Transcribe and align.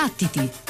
Battiti! 0.00 0.69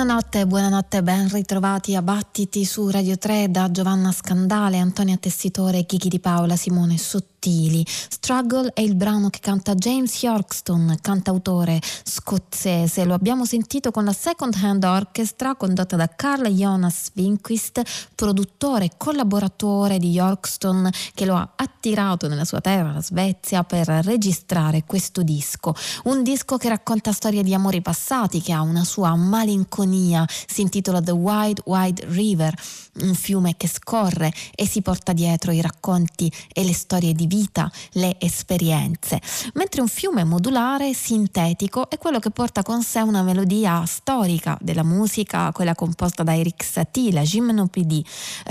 banana 0.00 0.22
Buonanotte, 0.30 0.46
buonanotte, 0.46 1.02
ben 1.02 1.28
ritrovati 1.28 1.96
a 1.96 2.02
Battiti 2.02 2.64
su 2.64 2.88
Radio 2.88 3.18
3 3.18 3.50
da 3.50 3.68
Giovanna 3.72 4.12
Scandale, 4.12 4.78
Antonia 4.78 5.16
Tessitore, 5.16 5.84
Chiki 5.84 6.08
Di 6.08 6.20
Paola, 6.20 6.54
Simone 6.54 6.98
Sottili. 6.98 7.84
Struggle 7.86 8.70
è 8.72 8.80
il 8.80 8.94
brano 8.94 9.28
che 9.30 9.40
canta 9.40 9.74
James 9.74 10.22
Yorkston, 10.22 10.98
cantautore 11.00 11.80
scozzese. 11.82 13.04
Lo 13.04 13.14
abbiamo 13.14 13.44
sentito 13.44 13.90
con 13.90 14.04
la 14.04 14.12
Second 14.12 14.54
Hand 14.62 14.84
Orchestra 14.84 15.56
condotta 15.56 15.96
da 15.96 16.06
Carl 16.06 16.46
Jonas 16.46 17.10
Winquist, 17.14 17.82
produttore 18.14 18.84
e 18.84 18.90
collaboratore 18.96 19.98
di 19.98 20.10
Yorkston 20.10 20.90
che 21.12 21.24
lo 21.24 21.34
ha 21.34 21.54
attirato 21.56 22.28
nella 22.28 22.44
sua 22.44 22.60
terra, 22.60 22.92
la 22.92 23.02
Svezia, 23.02 23.64
per 23.64 23.88
registrare 23.88 24.84
questo 24.86 25.22
disco. 25.22 25.74
Un 26.04 26.22
disco 26.22 26.56
che 26.56 26.68
racconta 26.68 27.10
storie 27.12 27.42
di 27.42 27.54
amori 27.54 27.80
passati, 27.80 28.40
che 28.40 28.52
ha 28.52 28.60
una 28.60 28.84
sua 28.84 29.16
malinconia, 29.16 30.19
si 30.28 30.60
intitola 30.62 31.00
The 31.00 31.12
Wide 31.12 31.62
Wide 31.64 32.04
River, 32.08 32.54
un 33.00 33.14
fiume 33.14 33.54
che 33.56 33.68
scorre 33.68 34.32
e 34.54 34.66
si 34.66 34.82
porta 34.82 35.12
dietro 35.12 35.52
i 35.52 35.60
racconti 35.60 36.30
e 36.52 36.64
le 36.64 36.72
storie 36.72 37.12
di 37.12 37.26
vita, 37.26 37.70
le 37.92 38.16
esperienze, 38.18 39.20
mentre 39.54 39.80
un 39.80 39.88
fiume 39.88 40.24
modulare, 40.24 40.92
sintetico, 40.94 41.88
è 41.88 41.98
quello 41.98 42.18
che 42.18 42.30
porta 42.30 42.62
con 42.62 42.82
sé 42.82 43.00
una 43.00 43.22
melodia 43.22 43.84
storica 43.86 44.56
della 44.60 44.82
musica, 44.82 45.52
quella 45.52 45.74
composta 45.74 46.22
da 46.22 46.36
Eric 46.36 46.64
Satie, 46.64 47.12
la 47.12 47.22
gymnopédie, 47.22 48.04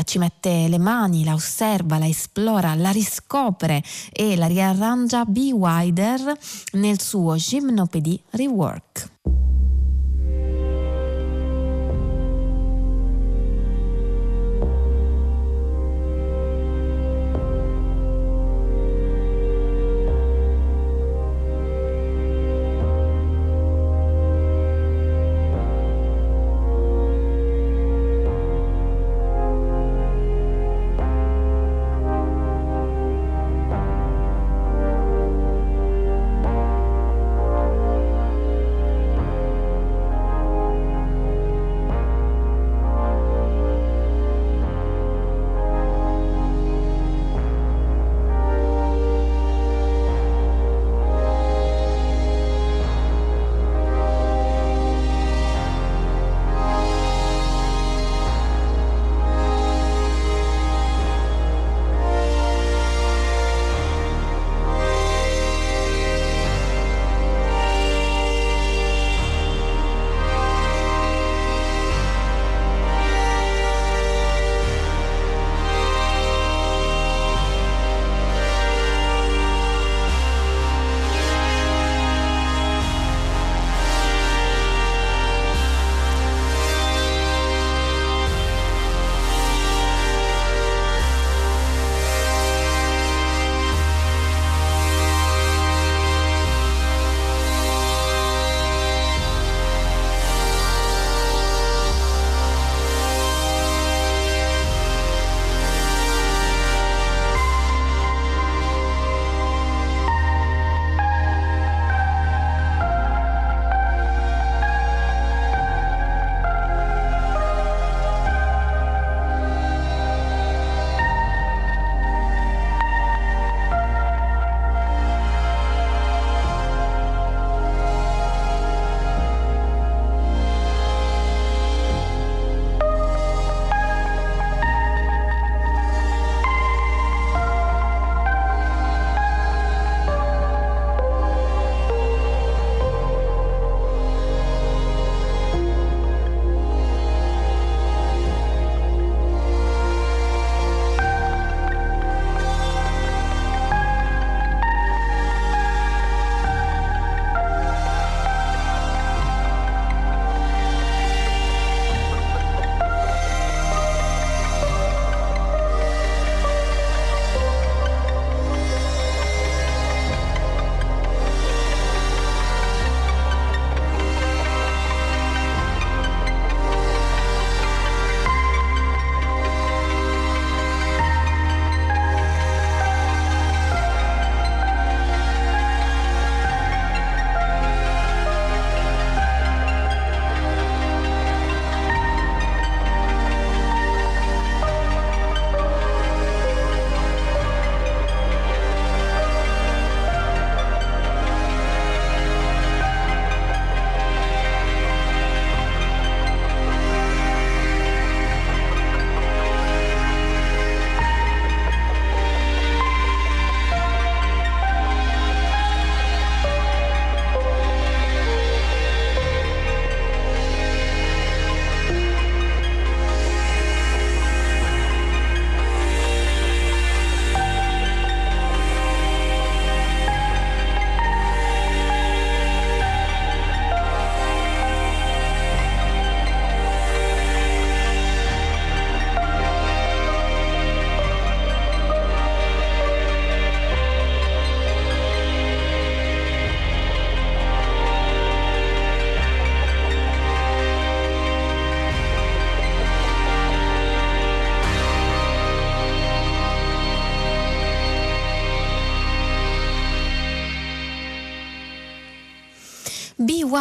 ci 0.06 0.18
mette 0.18 0.68
le 0.68 0.78
mani, 0.78 1.24
la 1.24 1.34
osserva, 1.34 1.98
la 1.98 2.08
esplora, 2.08 2.76
la 2.76 2.92
riscopre 2.92 3.84
e 4.12 4.36
la 4.36 4.48
riarrangia 4.48 5.26
B. 5.26 5.52
Wider 5.52 6.38
nel 6.74 7.00
suo 7.02 7.36
Gymnopédie 7.36 8.22
Rework. 8.32 9.19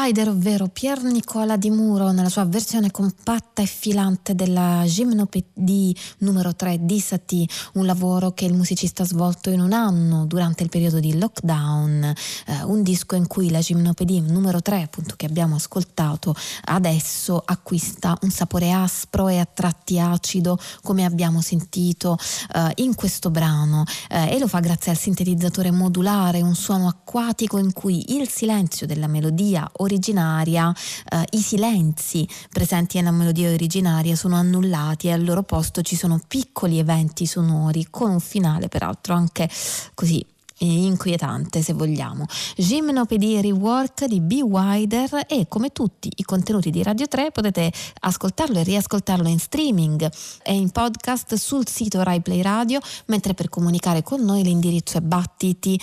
Wider, 0.09 0.31
ovvero 0.31 0.69
Pier 0.69 1.03
Nicola 1.03 1.59
Di 1.59 1.69
Muro, 1.69 2.13
nella 2.13 2.31
sua 2.31 2.47
versione 2.47 2.91
compatta 2.91 3.61
e 3.61 3.67
filante 3.67 4.35
della 4.35 4.85
Gymnopédie 4.87 5.95
numero 6.21 6.55
3 6.55 6.79
di 6.81 6.99
Satie, 6.99 7.47
un 7.75 7.85
lavoro 7.85 8.33
che 8.33 8.47
il 8.47 8.55
musicista 8.55 9.03
ha 9.03 9.07
svolto 9.07 9.51
in 9.51 9.61
un 9.61 9.75
anno 9.75 10.25
durante 10.25 10.63
il 10.63 10.71
periodo 10.71 10.99
di 10.99 11.19
lockdown, 11.19 12.05
eh, 12.05 12.63
un 12.65 12.83
disco 12.83 13.17
in 13.17 13.27
cui 13.27 13.51
la 13.51 13.61
Gymnopédie 13.61 14.23
numero 14.23 14.63
3, 14.63 14.81
appunto 14.81 15.13
che 15.15 15.27
abbiamo 15.27 15.57
ascoltato 15.57 16.35
adesso, 16.65 17.43
acquista 17.45 18.17
un 18.23 18.31
sapore 18.31 18.73
aspro 18.73 19.29
e 19.29 19.37
a 19.37 19.45
tratti 19.45 19.99
acido, 19.99 20.59
come 20.83 21.05
abbiamo 21.05 21.43
sentito 21.43 22.17
eh, 22.55 22.73
in 22.77 22.95
questo 22.95 23.31
brano, 23.31 23.85
eh, 24.09 24.35
e 24.35 24.39
lo 24.39 24.49
fa 24.49 24.61
grazie 24.61 24.91
al 24.91 24.97
sintetizzatore 24.97 25.71
modulare, 25.71 26.41
un 26.41 26.55
suono 26.55 26.89
acquatico 26.89 27.59
in 27.59 27.75
cui 27.75 28.17
il 28.17 28.27
silenzio 28.27 28.87
della 28.87 29.07
melodia 29.07 29.71
originaria, 29.99 30.73
eh, 31.11 31.25
i 31.31 31.41
silenzi 31.41 32.27
presenti 32.51 32.99
nella 32.99 33.11
melodia 33.11 33.51
originaria 33.51 34.15
sono 34.15 34.37
annullati 34.37 35.09
e 35.09 35.13
al 35.13 35.25
loro 35.25 35.43
posto 35.43 35.83
ci 35.83 35.97
sono 35.97 36.21
piccoli 36.27 36.79
eventi 36.79 37.27
sonori 37.27 37.89
con 37.91 38.11
un 38.11 38.21
finale 38.21 38.69
peraltro 38.69 39.15
anche 39.15 39.49
così 39.95 40.25
inquietante 40.61 41.63
se 41.63 41.73
vogliamo. 41.73 42.27
Gymnopedie 42.57 43.41
Rework 43.41 44.07
di 44.07 44.21
B. 44.21 44.41
Wider 44.43 45.25
e 45.29 45.47
come 45.49 45.71
tutti 45.71 46.11
i 46.17 46.23
contenuti 46.25 46.71
di 46.71 46.83
Radio 46.83 47.07
3 47.07 47.31
potete 47.31 47.73
ascoltarlo 48.01 48.59
e 48.59 48.65
riascoltarlo 48.65 49.29
in 49.29 49.39
streaming 49.39 50.11
e 50.43 50.55
in 50.55 50.71
podcast 50.71 51.35
sul 51.35 51.69
sito 51.69 52.03
Rai 52.03 52.21
Play 52.21 52.43
Radio, 52.43 52.81
mentre 53.07 53.35
per 53.35 53.49
comunicare 53.49 54.03
con 54.03 54.25
noi 54.25 54.43
l'indirizzo 54.43 54.99
è 54.99 55.01
battiti 55.01 55.79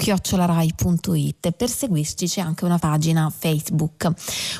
chiocciolarai.it. 0.00 1.50
Per 1.50 1.68
seguirci 1.68 2.26
c'è 2.26 2.40
anche 2.40 2.64
una 2.64 2.78
pagina 2.78 3.30
Facebook. 3.36 4.10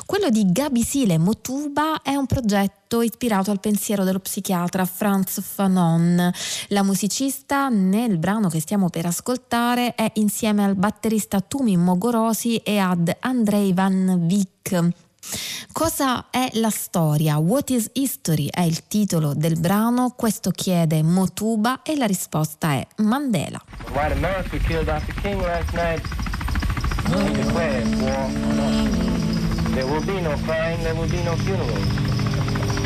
Quello 0.05 0.29
di 0.29 0.51
Gabi 0.51 0.83
Sile 0.83 1.17
Motuba 1.17 2.03
è 2.03 2.13
un 2.13 2.27
progetto 2.27 3.01
ispirato 3.01 3.49
al 3.49 3.59
pensiero 3.59 4.03
dello 4.03 4.19
psichiatra 4.19 4.85
Franz 4.85 5.41
Fanon. 5.41 6.31
La 6.67 6.83
musicista 6.83 7.69
nel 7.69 8.19
brano 8.19 8.49
che 8.49 8.59
stiamo 8.59 8.89
per 8.89 9.07
ascoltare 9.07 9.95
è 9.95 10.11
insieme 10.15 10.63
al 10.63 10.75
batterista 10.75 11.41
Tumi 11.41 11.75
Mogorosi 11.75 12.57
e 12.57 12.77
ad 12.77 13.11
Andrei 13.21 13.73
Van 13.73 14.27
Vick. 14.27 15.09
Cosa 15.71 16.25
è 16.29 16.49
la 16.53 16.69
storia? 16.69 17.37
What 17.37 17.69
is 17.69 17.89
history 17.93 18.47
è 18.49 18.61
il 18.61 18.87
titolo 18.87 19.33
del 19.33 19.57
brano, 19.59 20.13
questo 20.15 20.51
chiede 20.51 21.01
Motuba 21.01 21.81
e 21.83 21.95
la 21.95 22.05
risposta 22.05 22.73
è 22.73 22.85
Mandela. 22.97 23.61
White 23.93 24.13
America 24.13 24.57
killed 24.57 24.85
Dr. 24.85 25.13
King 25.21 25.41
last 25.41 25.71
night 25.73 26.01
and 27.13 27.35
declared 27.35 27.87
war 28.01 28.25
on 28.25 28.59
us. 28.59 29.73
There 29.73 29.85
will 29.85 30.03
be 30.05 30.19
no 30.21 30.35
crying, 30.45 30.81
there 30.81 30.93
will 30.93 31.09
be 31.09 31.23
no 31.23 31.35
funerals. 31.37 31.87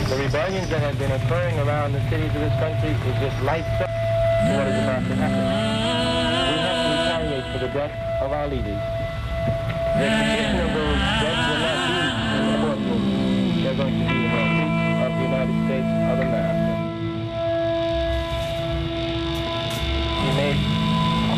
The 0.09 0.17
rebellions 0.17 0.69
that 0.69 0.81
have 0.81 0.97
been 0.99 1.11
occurring 1.11 1.57
around 1.59 1.93
the 1.93 2.01
cities 2.09 2.29
of 2.35 2.41
this 2.41 2.53
country 2.59 2.91
is 2.91 3.17
just 3.19 3.41
lights 3.41 3.81
up 3.81 3.89
what 4.53 4.67
is 4.67 4.77
about 4.83 5.03
to 5.09 5.15
happen. 5.15 5.41
We 6.51 6.57
have 6.61 6.77
to 6.77 6.89
retaliate 6.93 7.47
for 7.51 7.59
the 7.59 7.71
death 7.73 8.21
of 8.21 8.31
our 8.31 8.47
leaders. 8.47 8.81
The 9.97 10.05
execution 10.05 10.59
of 10.59 10.73
those 10.75 10.94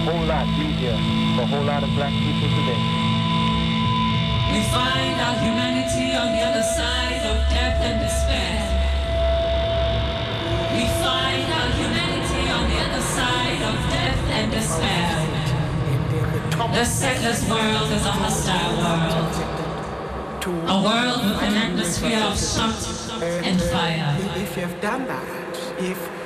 whole 0.08 0.26
lot 0.26 0.48
easier 0.56 0.96
for 1.36 1.44
a 1.44 1.48
whole 1.52 1.66
lot 1.68 1.84
of 1.84 1.90
black 2.00 2.14
people 2.24 2.48
today. 2.48 2.80
We 4.54 4.60
find 4.72 5.16
our 5.20 5.36
humanity 5.44 6.16
on 6.16 6.32
the 6.32 6.44
other 6.48 6.64
side 6.64 7.24
of 7.28 7.36
death 7.52 7.80
and 7.84 8.00
despair. 8.00 8.56
We 10.78 10.86
find 11.04 11.48
our 11.60 11.70
humanity 11.76 12.44
on 12.56 12.64
the 12.72 12.80
other 12.88 13.04
side 13.04 13.62
of 13.70 13.76
death 13.92 14.22
and 14.38 14.48
despair. 14.52 15.08
The 16.72 16.86
settler's 16.86 17.44
world 17.50 17.92
is 17.92 18.06
a 18.06 18.12
hostile 18.12 18.74
world 18.80 19.58
a 20.48 20.82
world 20.82 21.26
with 21.26 21.42
an 21.44 21.56
atmosphere 21.56 22.20
of 22.20 22.40
shock 22.40 22.76
and 23.44 23.62
fire. 23.62 24.16
If 24.38 24.56
you 24.56 24.64
have 24.64 24.80
done 24.80 25.06
that, 25.08 25.58
if 25.78 26.17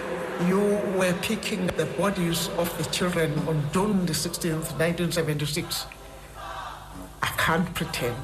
you 0.48 0.79
were 0.98 1.13
picking 1.21 1.67
the 1.67 1.86
bodies 1.98 2.50
of 2.57 2.75
the 2.77 2.83
children 2.91 3.31
on 3.48 3.63
June 3.71 4.05
the 4.05 4.13
16th, 4.13 4.71
1976, 4.79 5.86
I 7.21 7.27
can't 7.38 7.74
pretend. 7.74 8.15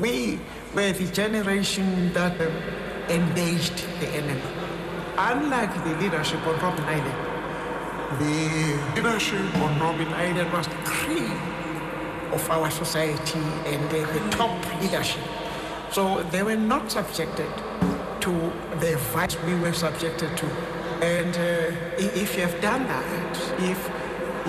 We 0.00 0.40
were 0.74 0.92
the 0.92 1.10
generation 1.12 2.12
that 2.12 2.40
engaged 3.08 3.78
the 4.00 4.08
enemy. 4.08 4.42
Unlike 5.16 5.84
the 5.84 5.94
leadership 5.96 6.46
on 6.46 6.58
Robin 6.60 6.84
Island, 6.84 7.36
the 8.20 9.00
leadership 9.00 9.56
on 9.56 9.80
Robin 9.80 10.08
Island 10.08 10.52
was 10.52 10.66
the 10.66 10.74
cream 10.84 11.32
of 12.32 12.50
our 12.50 12.70
society 12.70 13.40
and 13.66 13.90
the, 13.90 14.00
the 14.12 14.30
top 14.30 14.80
leadership. 14.80 15.22
So 15.92 16.22
they 16.24 16.42
were 16.42 16.56
not 16.56 16.90
subjected 16.90 17.50
to 18.26 18.52
the 18.80 18.96
violence 19.12 19.40
we 19.46 19.54
were 19.54 19.72
subjected 19.72 20.36
to. 20.36 20.46
And 21.00 21.32
uh, 21.36 21.76
if 21.96 22.34
you 22.34 22.42
have 22.42 22.60
done 22.60 22.82
that, 22.88 23.36
if 23.60 23.78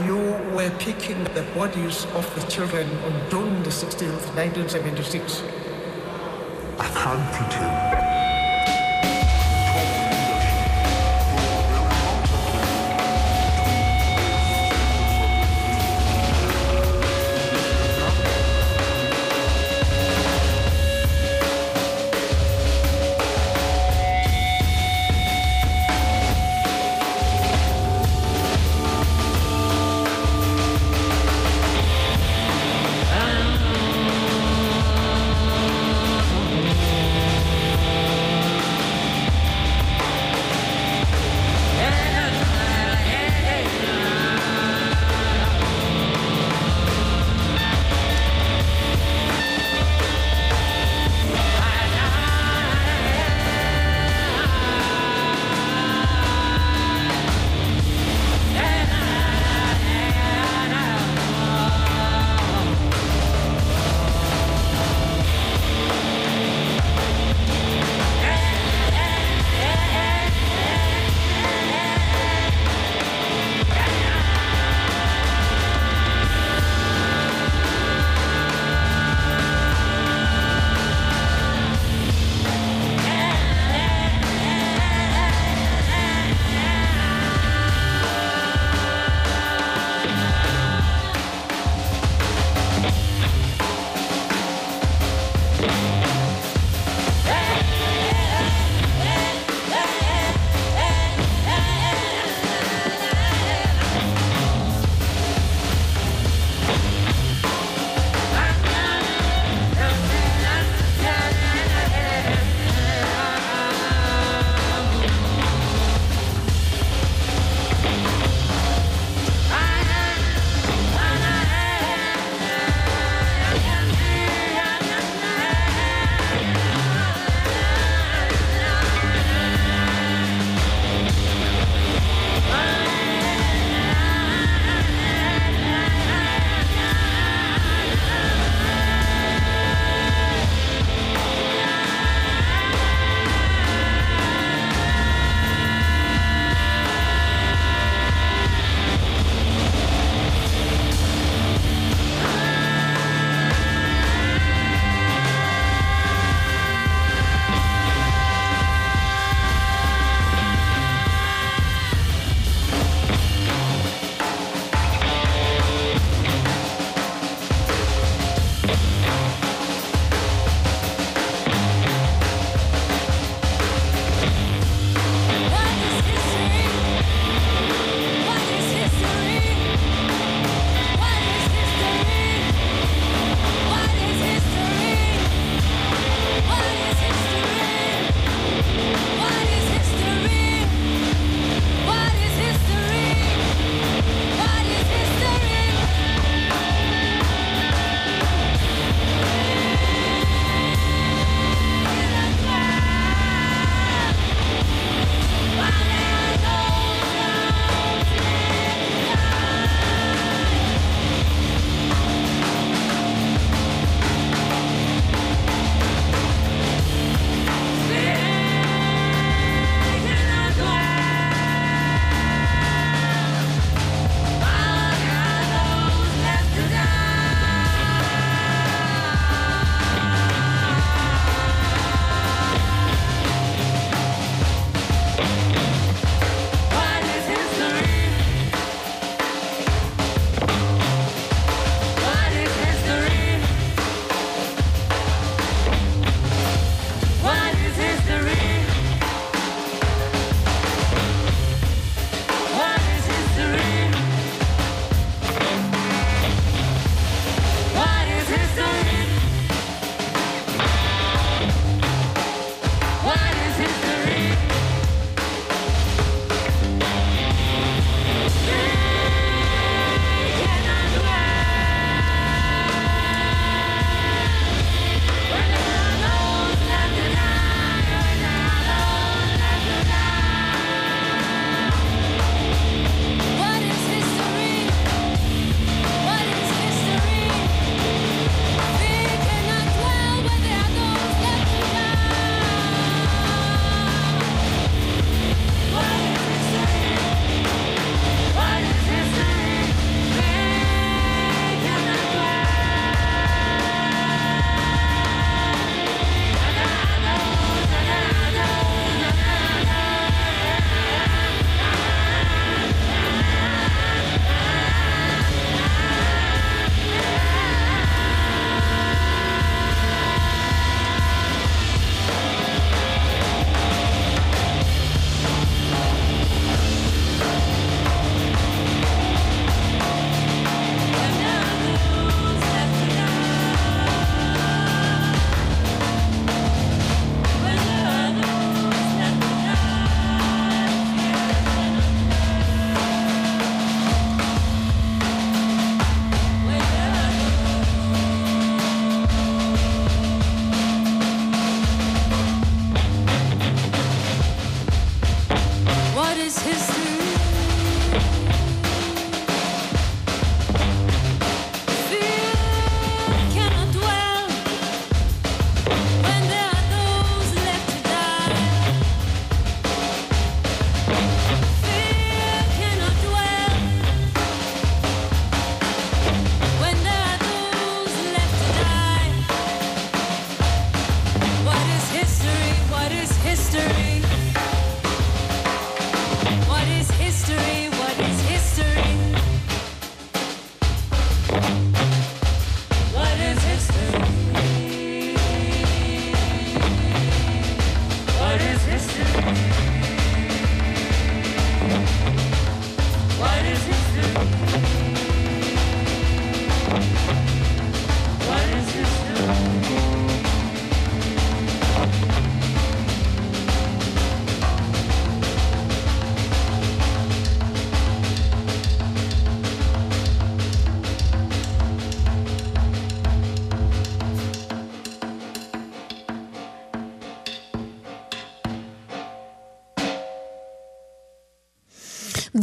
you 0.08 0.18
were 0.56 0.72
picking 0.80 1.24
the 1.36 1.44
bodies 1.54 2.06
of 2.16 2.26
the 2.34 2.42
children 2.50 2.90
on 3.06 3.30
June 3.30 3.62
the 3.62 3.70
16th, 3.70 4.34
1976, 4.36 5.44
I 6.80 6.88
can't 6.88 7.34
pretend. 7.34 7.87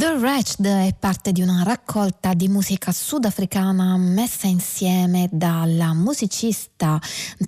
The 0.04 0.18
Wretched 0.18 0.66
è 0.66 0.93
parte 1.04 1.32
di 1.32 1.42
una 1.42 1.62
raccolta 1.64 2.32
di 2.32 2.48
musica 2.48 2.90
sudafricana 2.90 3.94
messa 3.98 4.46
insieme 4.46 5.28
dalla 5.30 5.92
musicista 5.92 6.98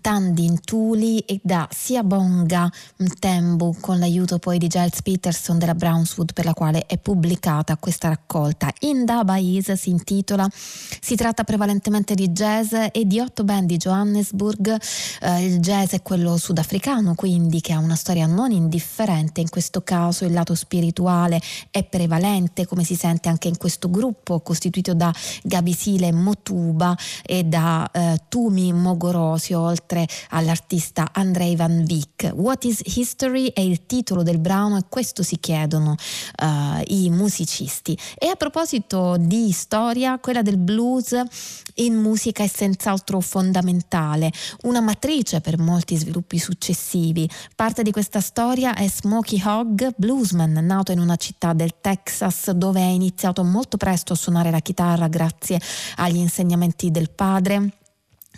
Tandin 0.02 0.60
Tuli 0.60 1.20
e 1.20 1.40
da 1.42 1.66
Siabonga 1.72 2.70
Mtembu 2.98 3.76
con 3.80 3.98
l'aiuto 3.98 4.38
poi 4.38 4.58
di 4.58 4.66
Giles 4.66 5.00
Peterson 5.00 5.56
della 5.56 5.74
Brownswood 5.74 6.34
per 6.34 6.44
la 6.44 6.52
quale 6.52 6.84
è 6.84 6.98
pubblicata 6.98 7.78
questa 7.78 8.08
raccolta. 8.08 8.70
Inda 8.80 9.24
Is 9.38 9.72
si 9.72 9.88
intitola, 9.88 10.46
si 11.00 11.16
tratta 11.16 11.42
prevalentemente 11.42 12.14
di 12.14 12.28
jazz 12.28 12.74
e 12.92 13.06
di 13.06 13.20
otto 13.20 13.42
band 13.42 13.68
di 13.68 13.78
Johannesburg, 13.78 14.78
eh, 15.22 15.46
il 15.46 15.60
jazz 15.60 15.92
è 15.92 16.02
quello 16.02 16.36
sudafricano 16.36 17.14
quindi 17.14 17.62
che 17.62 17.72
ha 17.72 17.78
una 17.78 17.96
storia 17.96 18.26
non 18.26 18.50
indifferente, 18.50 19.40
in 19.40 19.48
questo 19.48 19.80
caso 19.80 20.26
il 20.26 20.34
lato 20.34 20.54
spirituale 20.54 21.40
è 21.70 21.82
prevalente 21.84 22.66
come 22.66 22.84
si 22.84 22.96
sente 22.96 23.30
anche 23.30 23.44
in 23.48 23.56
questo 23.56 23.90
gruppo 23.90 24.40
costituito 24.40 24.94
da 24.94 25.12
Gabisile 25.42 26.12
Motuba 26.12 26.96
e 27.24 27.44
da 27.44 27.90
eh, 27.90 28.20
Tumi 28.28 28.72
Mogorosi, 28.72 29.52
oltre 29.52 30.06
all'artista 30.30 31.10
Andrei 31.12 31.56
Van 31.56 31.84
Vick. 31.84 32.32
What 32.34 32.64
is 32.64 32.80
History 32.84 33.52
è 33.52 33.60
il 33.60 33.86
titolo 33.86 34.22
del 34.22 34.38
brano 34.38 34.76
e 34.76 34.84
questo 34.88 35.22
si 35.22 35.38
chiedono 35.38 35.94
uh, 36.42 36.82
i 36.86 37.10
musicisti. 37.10 37.96
E 38.18 38.28
a 38.28 38.34
proposito 38.34 39.16
di 39.18 39.50
storia, 39.52 40.18
quella 40.18 40.42
del 40.42 40.58
blues 40.58 41.14
in 41.76 41.94
musica 41.94 42.42
è 42.42 42.46
senz'altro 42.46 43.20
fondamentale, 43.20 44.32
una 44.62 44.80
matrice 44.80 45.40
per 45.40 45.58
molti 45.58 45.96
sviluppi 45.96 46.38
successivi. 46.38 47.28
Parte 47.54 47.82
di 47.82 47.90
questa 47.90 48.20
storia 48.20 48.74
è 48.74 48.88
Smokey 48.88 49.42
Hogg, 49.44 49.88
bluesman 49.96 50.52
nato 50.52 50.92
in 50.92 51.00
una 51.00 51.16
città 51.16 51.52
del 51.52 51.74
Texas 51.80 52.50
dove 52.52 52.82
ha 52.82 52.88
iniziato 52.88 53.42
molto 53.44 53.76
presto 53.76 54.12
a 54.12 54.16
suonare 54.16 54.50
la 54.50 54.60
chitarra 54.60 55.08
grazie 55.08 55.60
agli 55.96 56.16
insegnamenti 56.16 56.90
del 56.90 57.10
padre 57.10 57.70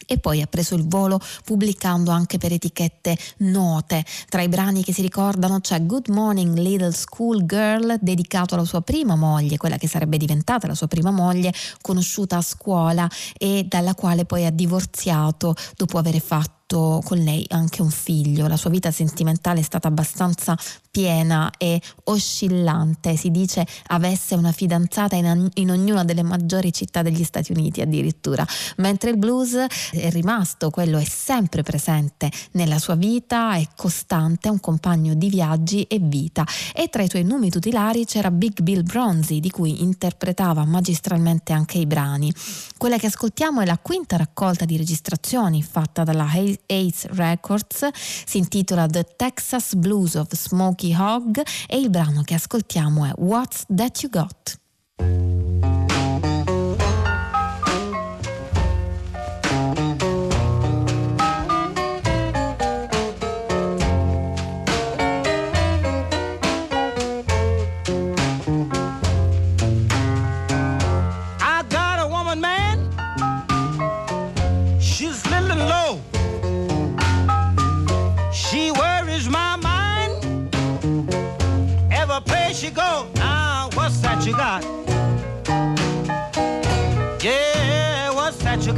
e 0.07 0.19
poi 0.19 0.41
ha 0.43 0.47
preso 0.47 0.75
il 0.75 0.87
volo 0.87 1.21
pubblicando 1.45 2.11
anche 2.11 2.39
per 2.39 2.53
etichette 2.53 3.17
note. 3.39 4.05
Tra 4.29 4.43
i 4.43 4.49
brani 4.49 4.83
che 4.83 4.93
si 4.93 5.03
ricordano 5.03 5.61
c'è 5.61 5.85
Good 5.85 6.09
Morning 6.09 6.57
Little 6.57 6.93
School 6.93 7.45
Girl 7.45 7.97
dedicato 8.01 8.55
alla 8.55 8.65
sua 8.65 8.83
prima 8.83 9.17
moglie, 9.17 9.57
quella 9.57 9.77
che 9.77 9.89
sarebbe 9.89 10.17
diventata 10.17 10.67
la 10.67 10.75
sua 10.75 10.89
prima 10.89 11.11
moglie, 11.11 11.53
conosciuta 11.81 12.37
a 12.37 12.43
scuola 12.43 13.09
e 13.37 13.65
dalla 13.69 13.95
quale 13.95 14.25
poi 14.25 14.47
ha 14.47 14.51
divorziato 14.51 15.55
dopo 15.77 15.99
aver 15.99 16.21
fatto 16.21 16.58
avuto 16.69 17.01
con 17.03 17.19
lei 17.19 17.45
anche 17.49 17.81
un 17.81 17.91
figlio. 17.91 18.47
La 18.47 18.57
sua 18.57 18.71
vita 18.71 18.91
sentimentale 18.91 19.61
è 19.61 19.63
stata 19.63 19.89
abbastanza 19.89 20.57
piena 20.91 21.51
e 21.57 21.81
oscillante. 22.05 23.17
Si 23.17 23.31
dice 23.31 23.67
avesse 23.89 24.35
una 24.35 24.53
fidanzata 24.53 25.17
in, 25.17 25.49
in 25.55 25.71
ognuna 25.71 26.05
delle 26.05 26.23
maggiori 26.23 26.73
città 26.73 27.03
degli 27.03 27.25
Stati 27.25 27.53
Uniti 27.53 27.81
addirittura. 27.81 28.47
Mentre 28.77 29.11
il 29.11 29.19
blues 29.19 29.55
è 29.93 30.11
rimasto, 30.11 30.71
quello 30.71 30.99
è 30.99 31.05
sempre 31.05 31.63
presente 31.63 32.31
nella 32.53 32.79
sua 32.79 32.97
vita, 32.97 33.55
è 33.55 33.67
costante, 33.75 34.49
è 34.49 34.51
un 34.51 34.61
compagno 34.61 35.15
di 35.15 35.29
viaggi 35.29 35.83
e 35.85 35.99
vita. 35.99 36.45
E 36.75 36.89
tra 36.89 37.03
i 37.03 37.09
suoi 37.09 37.25
numi 37.25 37.51
tutelari 37.51 38.05
c'era 38.05 38.31
Big 38.31 38.61
Bill 38.61 38.83
Bronzy, 38.83 39.41
di 39.41 39.51
cui 39.51 39.83
interpretava 39.83 40.65
magistralmente 40.65 41.53
anche 41.53 41.79
i 41.79 41.87
brani. 41.87 42.33
Quella 42.77 42.99
che 42.99 43.07
ascoltiamo 43.07 43.61
è 43.61 43.65
la 43.65 43.79
quinta 43.79 44.17
raccolta 44.17 44.65
di 44.65 44.77
registrazioni 44.77 45.63
fatta 45.63 46.05
dalla 46.05 46.27
Ace 46.67 47.09
Records, 47.13 47.89
si 47.93 48.39
intitola 48.39 48.87
The 48.87 49.07
Texas 49.17 49.75
Blues 49.75 50.15
of 50.15 50.33
Smokey 50.33 50.95
Hogg 50.95 51.41
e 51.67 51.79
il 51.79 51.91
brano 51.91 52.23
che 52.23 52.35
ascoltiamo 52.35 53.05
è 53.05 53.13
What's 53.17 53.65
That 53.69 54.03
You 54.03 54.11
Got? 54.11 55.68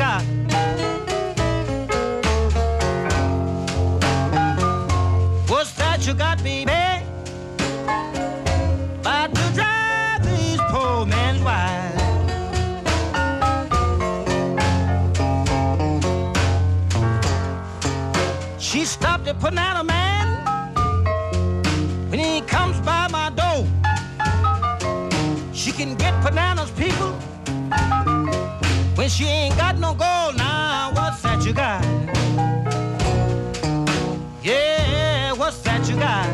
Got? 0.01 0.23
What's 5.51 5.73
that 5.73 6.07
you 6.07 6.15
got, 6.15 6.43
baby? 6.43 6.73
About 9.01 9.35
to 9.35 9.47
drive 9.59 10.21
these 10.25 10.61
poor 10.71 11.05
men's 11.05 11.43
wives. 11.43 12.01
She 18.59 18.87
stopped 18.87 19.29
at 19.29 19.39
Panama 19.39 19.83
Man 19.83 20.27
when 22.11 22.21
he 22.21 22.41
comes 22.41 22.81
by 22.81 23.07
my 23.09 23.29
door. 23.41 23.67
She 25.53 25.73
can 25.73 25.95
get 25.97 26.15
people, 26.25 26.50
when 29.11 29.17
she 29.17 29.25
ain't 29.33 29.57
got 29.57 29.79
no 29.79 29.95
gold. 29.95 30.37
Now, 30.37 30.93
what's 30.95 31.23
that 31.23 31.45
you 31.45 31.53
got? 31.53 31.83
Yeah, 34.43 35.33
what's 35.33 35.59
that 35.63 35.89
you 35.89 35.97
got? 35.97 36.29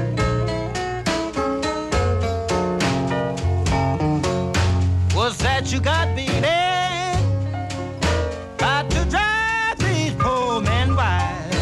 What's 5.14 5.38
that 5.38 5.72
you 5.72 5.80
got, 5.80 6.14
baby? 6.14 6.32
To 8.90 9.04
drive 9.10 9.78
these 9.78 10.12
poor 10.18 10.60
men 10.60 10.94
wild. 10.94 11.52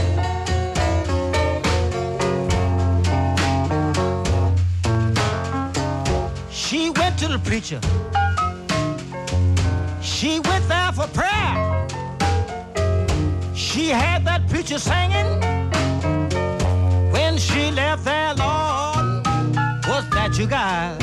She 6.50 6.90
went 6.90 7.18
to 7.18 7.28
the 7.28 7.38
preacher. 7.38 7.80
She 10.02 10.40
went 10.40 10.53
for 10.94 11.08
prayer. 11.08 11.86
She 13.52 13.88
had 13.88 14.24
that 14.24 14.46
preacher 14.48 14.78
singing 14.78 15.40
when 17.10 17.36
she 17.36 17.72
left 17.72 18.04
there, 18.04 18.34
Lord, 18.34 19.26
what's 19.88 20.08
that 20.14 20.38
you 20.38 20.46
got? 20.46 21.00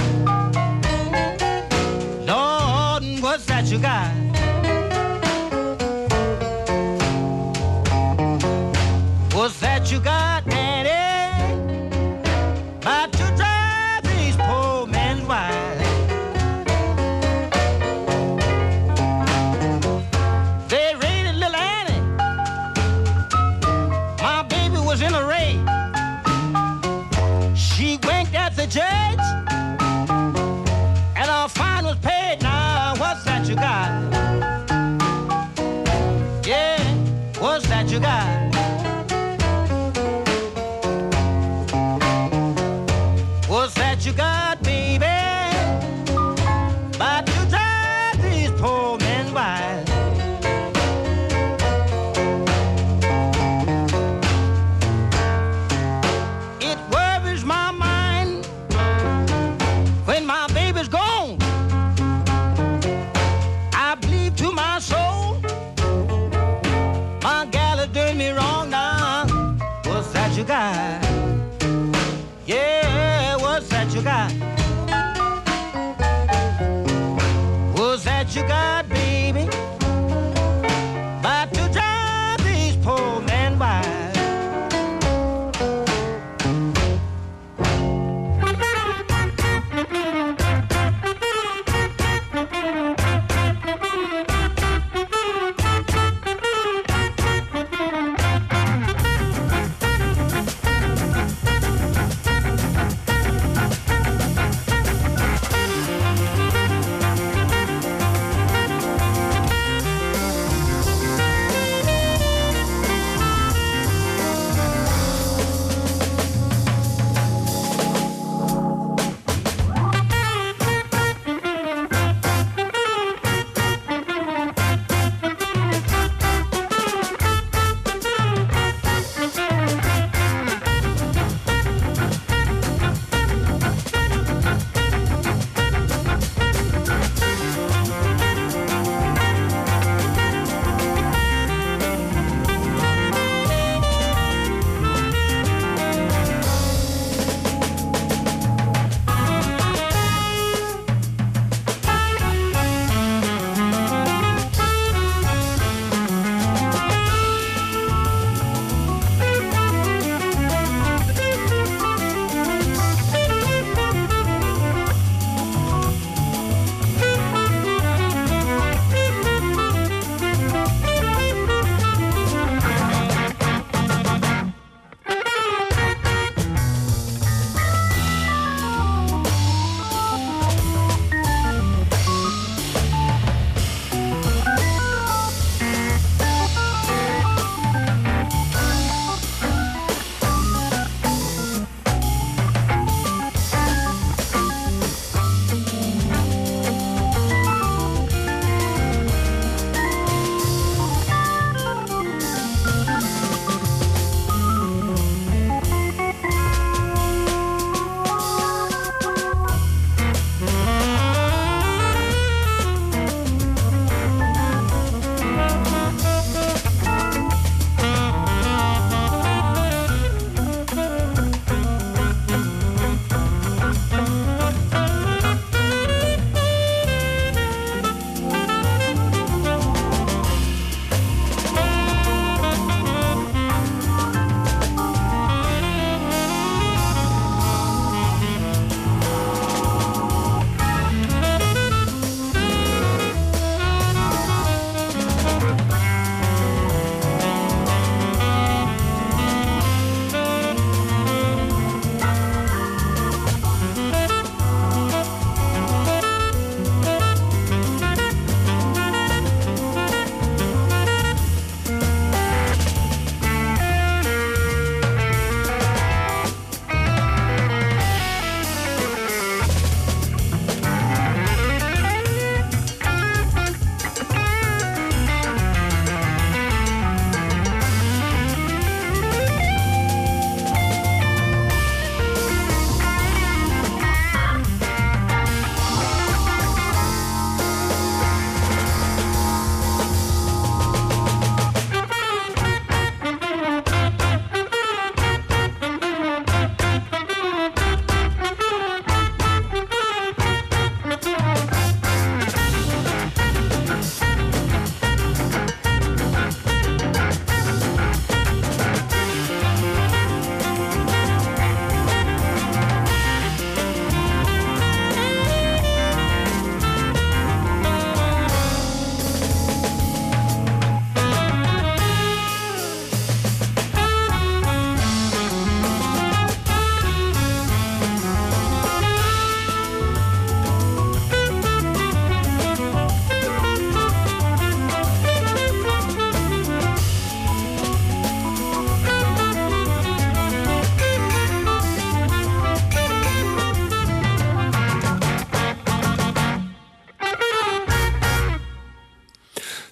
Lord, 2.26 3.04
what's 3.22 3.46
that 3.48 3.66
you 3.70 3.80
got? 3.80 4.21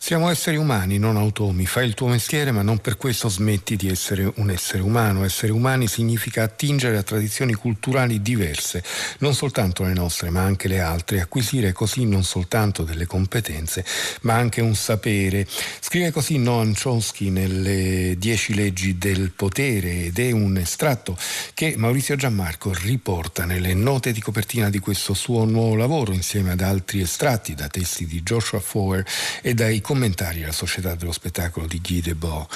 Siamo 0.09 0.31
esseri 0.31 0.57
umani, 0.57 0.97
non 0.97 1.17
automi. 1.17 1.67
Fai 1.67 1.85
il 1.85 1.93
tuo 1.93 2.07
mestiere, 2.07 2.51
ma 2.51 2.63
non 2.63 2.79
per 2.79 2.97
questo 2.97 3.29
smetti 3.29 3.75
di 3.75 3.89
essere 3.89 4.33
un 4.37 4.49
essere 4.49 4.81
umano. 4.81 5.23
Essere 5.23 5.51
umani 5.51 5.85
significa 5.85 6.41
attingere 6.41 6.97
a 6.97 7.03
tradizioni 7.03 7.53
culturali 7.53 8.19
diverse, 8.19 8.83
non 9.19 9.35
soltanto 9.35 9.83
le 9.83 9.93
nostre, 9.93 10.31
ma 10.31 10.41
anche 10.41 10.67
le 10.67 10.79
altre, 10.79 11.21
acquisire 11.21 11.73
così 11.73 12.05
non 12.05 12.23
soltanto 12.23 12.81
delle 12.81 13.05
competenze, 13.05 13.85
ma 14.21 14.33
anche 14.33 14.61
un 14.61 14.73
sapere. 14.73 15.45
Scrive 15.79 16.09
così 16.09 16.39
Noam 16.39 16.73
Chomsky 16.73 17.29
nelle 17.29 18.15
Dieci 18.17 18.55
leggi 18.55 18.97
del 18.97 19.29
potere 19.35 20.05
ed 20.05 20.17
è 20.17 20.31
un 20.31 20.57
estratto 20.57 21.15
che 21.53 21.75
Maurizio 21.77 22.15
Giammarco 22.15 22.73
riporta 22.73 23.45
nelle 23.45 23.75
note 23.75 24.11
di 24.11 24.21
copertina 24.21 24.71
di 24.71 24.79
questo 24.79 25.13
suo 25.13 25.45
nuovo 25.45 25.75
lavoro 25.75 26.13
insieme 26.13 26.49
ad 26.49 26.61
altri 26.61 26.99
estratti 27.01 27.53
da 27.53 27.67
testi 27.67 28.07
di 28.07 28.23
Joshua 28.23 28.59
Foer 28.59 29.05
e 29.43 29.53
dai 29.53 29.79
commenti 29.81 29.97
commentari 29.99 30.43
alla 30.43 30.53
Società 30.53 30.95
dello 30.95 31.11
Spettacolo 31.11 31.67
di 31.67 31.81
Guy 31.81 31.99
Debord. 31.99 32.47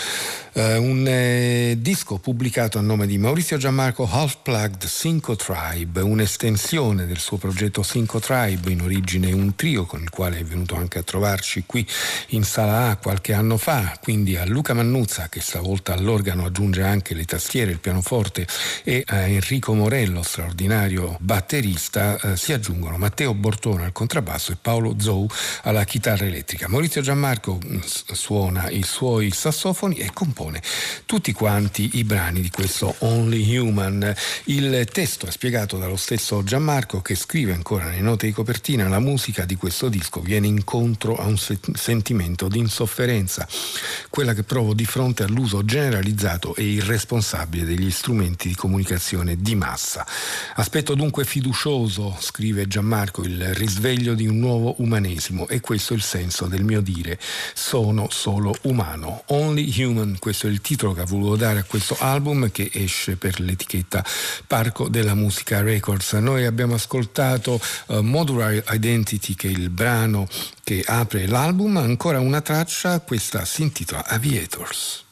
Uh, 0.53 0.61
un 0.81 1.05
eh, 1.05 1.75
disco 1.79 2.19
pubblicato 2.19 2.77
a 2.77 2.81
nome 2.81 3.05
di 3.05 3.17
Maurizio 3.17 3.57
Gianmarco 3.57 4.07
Half 4.09 4.37
Plugged 4.43 4.85
Cinco 4.85 5.35
Tribe, 5.35 5.99
un'estensione 5.99 7.05
del 7.05 7.17
suo 7.17 7.35
progetto 7.35 7.83
Cinco 7.83 8.19
Tribe, 8.21 8.71
in 8.71 8.81
origine 8.81 9.33
un 9.33 9.55
trio 9.55 9.85
con 9.85 10.03
il 10.03 10.09
quale 10.09 10.37
è 10.39 10.43
venuto 10.43 10.75
anche 10.75 10.99
a 10.99 11.03
trovarci 11.03 11.63
qui 11.65 11.85
in 12.29 12.43
Sala 12.43 12.91
A 12.91 12.95
qualche 12.95 13.33
anno 13.33 13.57
fa, 13.57 13.97
quindi 14.01 14.37
a 14.37 14.45
Luca 14.45 14.73
Mannuzza 14.73 15.27
che 15.27 15.41
stavolta 15.41 15.93
all'organo 15.93 16.45
aggiunge 16.45 16.83
anche 16.83 17.13
le 17.13 17.25
tastiere, 17.25 17.71
il 17.71 17.79
pianoforte 17.79 18.47
e 18.83 19.03
a 19.05 19.27
Enrico 19.27 19.73
Morello, 19.73 20.21
straordinario 20.23 21.17
batterista, 21.19 22.17
uh, 22.21 22.35
si 22.35 22.53
aggiungono 22.53 22.97
Matteo 22.97 23.33
Bortone 23.33 23.83
al 23.83 23.91
contrabbasso 23.91 24.53
e 24.53 24.57
Paolo 24.61 24.95
Zou 24.99 25.27
alla 25.63 25.83
chitarra 25.83 26.25
elettrica. 26.25 26.69
Maurizio 26.69 27.01
Gianmarco 27.01 27.31
Marco 27.33 27.57
suona 28.11 28.69
i 28.69 28.83
suoi 28.83 29.31
sassofoni 29.31 29.95
e 29.95 30.11
compone 30.13 30.61
tutti 31.07 31.31
quanti 31.31 31.89
i 31.93 32.03
brani 32.03 32.41
di 32.41 32.51
questo 32.51 32.93
Only 32.99 33.57
Human. 33.57 34.13
Il 34.45 34.87
testo 34.91 35.25
è 35.25 35.31
spiegato 35.31 35.79
dallo 35.79 35.95
stesso 35.95 36.43
Gianmarco 36.43 37.01
che 37.01 37.15
scrive 37.15 37.53
ancora 37.53 37.85
nelle 37.85 38.01
note 38.01 38.27
di 38.27 38.33
copertina 38.33 38.87
la 38.87 38.99
musica 38.99 39.45
di 39.45 39.55
questo 39.55 39.89
disco 39.89 40.21
viene 40.21 40.45
incontro 40.45 41.15
a 41.15 41.25
un 41.25 41.37
sentimento 41.37 42.47
di 42.47 42.59
insofferenza, 42.59 43.47
quella 44.11 44.35
che 44.35 44.43
provo 44.43 44.75
di 44.75 44.85
fronte 44.85 45.23
all'uso 45.23 45.65
generalizzato 45.65 46.53
e 46.53 46.63
irresponsabile 46.63 47.65
degli 47.65 47.89
strumenti 47.89 48.47
di 48.47 48.55
comunicazione 48.55 49.37
di 49.37 49.55
massa. 49.55 50.05
Aspetto 50.53 50.93
dunque 50.93 51.25
fiducioso, 51.25 52.15
scrive 52.19 52.67
Gianmarco, 52.67 53.23
il 53.23 53.55
risveglio 53.55 54.13
di 54.13 54.27
un 54.27 54.37
nuovo 54.37 54.75
umanesimo 54.77 55.47
e 55.47 55.61
questo 55.61 55.93
è 55.93 55.95
il 55.95 56.03
senso 56.03 56.45
del 56.45 56.63
mio 56.63 56.81
dire 56.81 57.21
sono 57.53 58.07
solo 58.09 58.53
umano. 58.63 59.23
Only 59.27 59.81
Human, 59.81 60.17
questo 60.19 60.47
è 60.47 60.49
il 60.49 60.61
titolo 60.61 60.93
che 60.93 61.01
ha 61.01 61.05
voluto 61.05 61.35
dare 61.35 61.59
a 61.59 61.63
questo 61.63 61.95
album 61.99 62.51
che 62.51 62.69
esce 62.73 63.15
per 63.15 63.39
l'etichetta 63.39 64.03
Parco 64.47 64.87
della 64.89 65.15
Musica 65.15 65.61
Records. 65.61 66.13
Noi 66.13 66.45
abbiamo 66.45 66.75
ascoltato 66.75 67.59
uh, 67.87 67.99
Modular 67.99 68.63
Identity 68.69 69.35
che 69.35 69.47
è 69.47 69.51
il 69.51 69.69
brano 69.69 70.27
che 70.63 70.83
apre 70.85 71.27
l'album, 71.27 71.77
ancora 71.77 72.19
una 72.19 72.41
traccia, 72.41 72.99
questa 72.99 73.45
si 73.45 73.63
intitola 73.63 74.05
Aviators. 74.05 75.03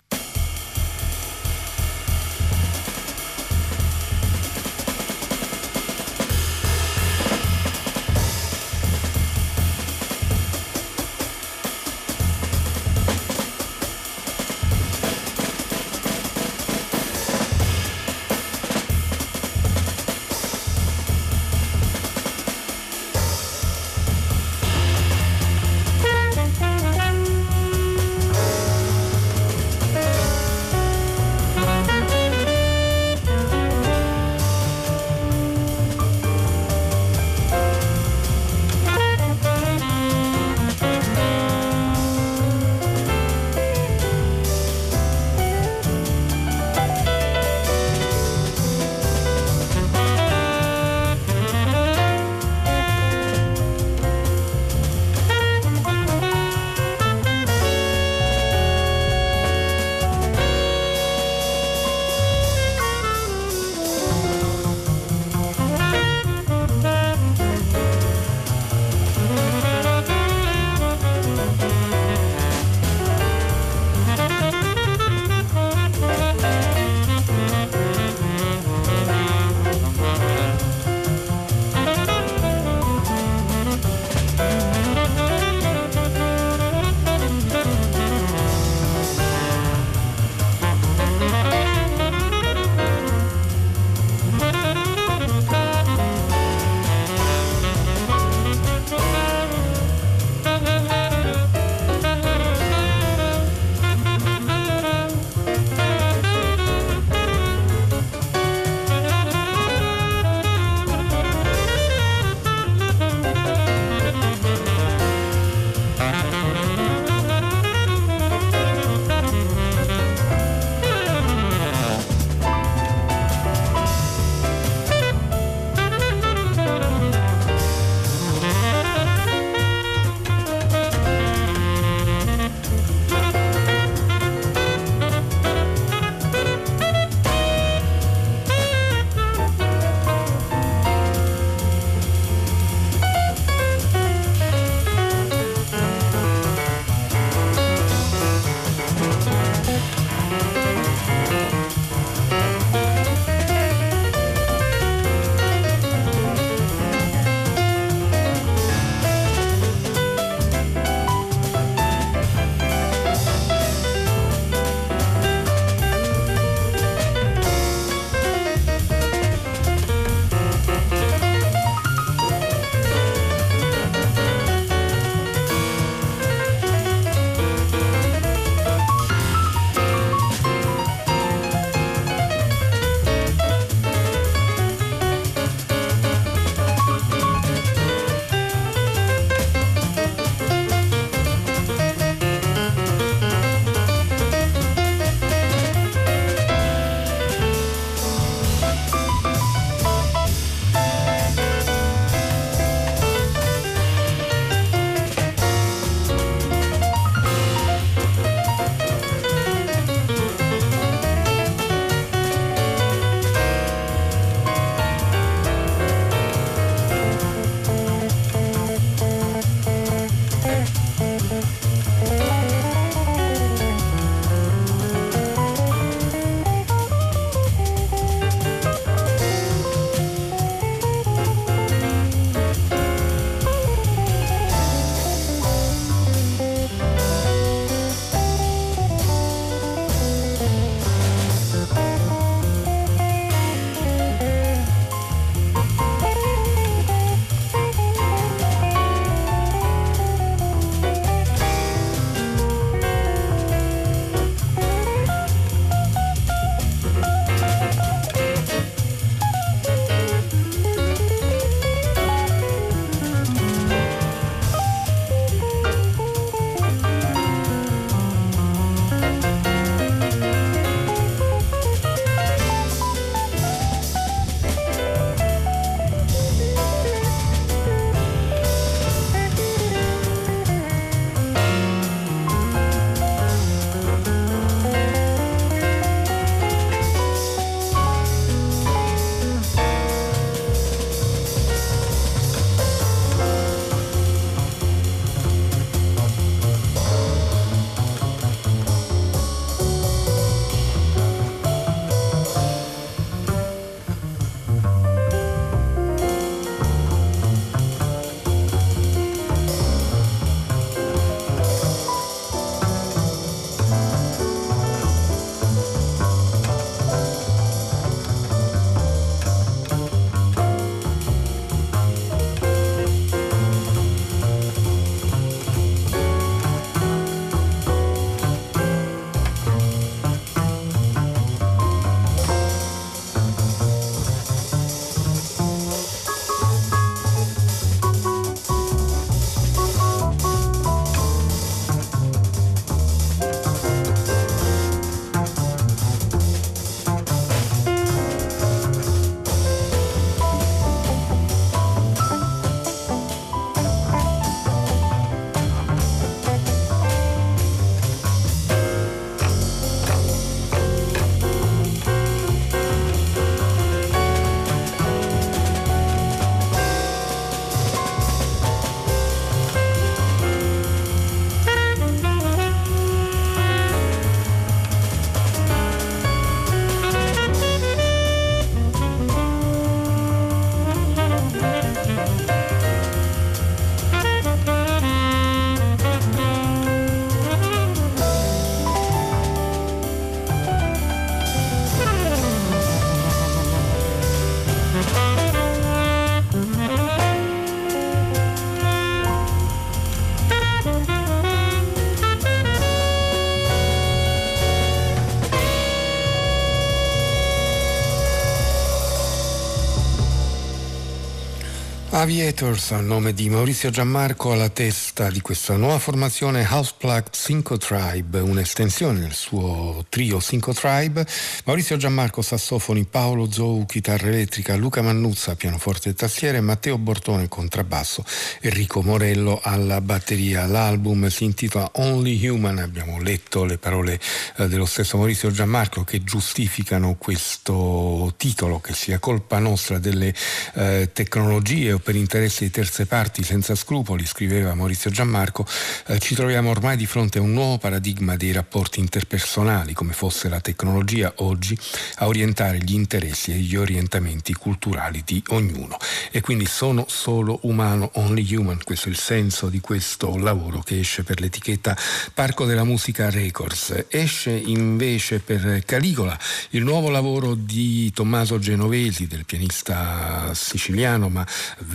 Aviators, 412.01 412.71
a 412.71 412.79
nome 412.79 413.13
di 413.13 413.29
Maurizio 413.29 413.69
Giammarco, 413.69 414.31
alla 414.31 414.49
testa 414.49 415.11
di 415.11 415.21
questa 415.21 415.55
nuova 415.55 415.77
formazione 415.77 416.47
Houseplugged 416.49 417.11
Cinco 417.11 417.57
Tribe, 417.57 418.19
un'estensione 418.19 419.01
del 419.01 419.13
suo 419.13 419.85
trio 419.87 420.19
Cinco 420.19 420.51
Tribe. 420.51 421.05
Maurizio 421.45 421.77
Giammarco, 421.77 422.23
sassofoni, 422.23 422.85
Paolo 422.85 423.31
Zou, 423.31 423.67
chitarra 423.67 424.07
elettrica, 424.07 424.55
Luca 424.55 424.81
Mannuzza, 424.81 425.35
pianoforte 425.35 425.89
e 425.89 425.93
tastiere, 425.93 426.41
Matteo 426.41 426.79
Bortone, 426.79 427.27
contrabbasso, 427.27 428.03
Enrico 428.39 428.81
Morello 428.81 429.39
alla 429.39 429.79
batteria. 429.79 430.47
L'album 430.47 431.07
si 431.07 431.25
intitola 431.25 431.69
Only 431.73 432.27
Human, 432.27 432.57
abbiamo 432.57 432.99
letto 432.99 433.43
le 433.43 433.59
parole 433.59 433.99
eh, 434.37 434.47
dello 434.47 434.65
stesso 434.65 434.97
Maurizio 434.97 435.29
Giammarco 435.29 435.83
che 435.83 436.03
giustificano 436.03 436.95
questo 436.95 438.11
titolo, 438.17 438.59
che 438.59 438.73
sia 438.73 438.97
colpa 438.97 439.37
nostra 439.37 439.77
delle 439.77 440.11
eh, 440.55 440.89
tecnologie 440.91 441.77
per 441.77 441.89
interessi 441.99 442.45
di 442.45 442.51
terze 442.51 442.85
parti 442.85 443.23
senza 443.23 443.55
scrupoli, 443.55 444.05
scriveva 444.05 444.53
Maurizio 444.53 444.89
Giammarco, 444.89 445.45
eh, 445.87 445.99
ci 445.99 446.15
troviamo 446.15 446.49
ormai 446.49 446.77
di 446.77 446.85
fronte 446.85 447.19
a 447.19 447.21
un 447.21 447.33
nuovo 447.33 447.57
paradigma 447.57 448.15
dei 448.15 448.31
rapporti 448.31 448.79
interpersonali, 448.79 449.73
come 449.73 449.93
fosse 449.93 450.29
la 450.29 450.39
tecnologia 450.39 451.13
oggi, 451.17 451.57
a 451.95 452.07
orientare 452.07 452.59
gli 452.59 452.73
interessi 452.73 453.31
e 453.31 453.37
gli 453.37 453.55
orientamenti 453.55 454.33
culturali 454.33 455.01
di 455.05 455.21
ognuno. 455.29 455.77
E 456.11 456.21
quindi 456.21 456.45
sono 456.45 456.85
solo 456.87 457.39
umano, 457.43 457.91
only 457.95 458.35
human, 458.35 458.59
questo 458.63 458.87
è 458.87 458.91
il 458.91 458.97
senso 458.97 459.49
di 459.49 459.59
questo 459.59 460.17
lavoro 460.17 460.61
che 460.61 460.79
esce 460.79 461.03
per 461.03 461.19
l'etichetta 461.19 461.77
Parco 462.13 462.45
della 462.45 462.63
Musica 462.63 463.09
Records. 463.09 463.85
Esce 463.89 464.31
invece 464.31 465.19
per 465.19 465.63
Caligola 465.65 466.17
il 466.51 466.63
nuovo 466.63 466.89
lavoro 466.89 467.35
di 467.35 467.91
Tommaso 467.91 468.39
Genovesi, 468.39 469.07
del 469.07 469.25
pianista 469.25 470.33
siciliano 470.33 471.09
ma 471.09 471.25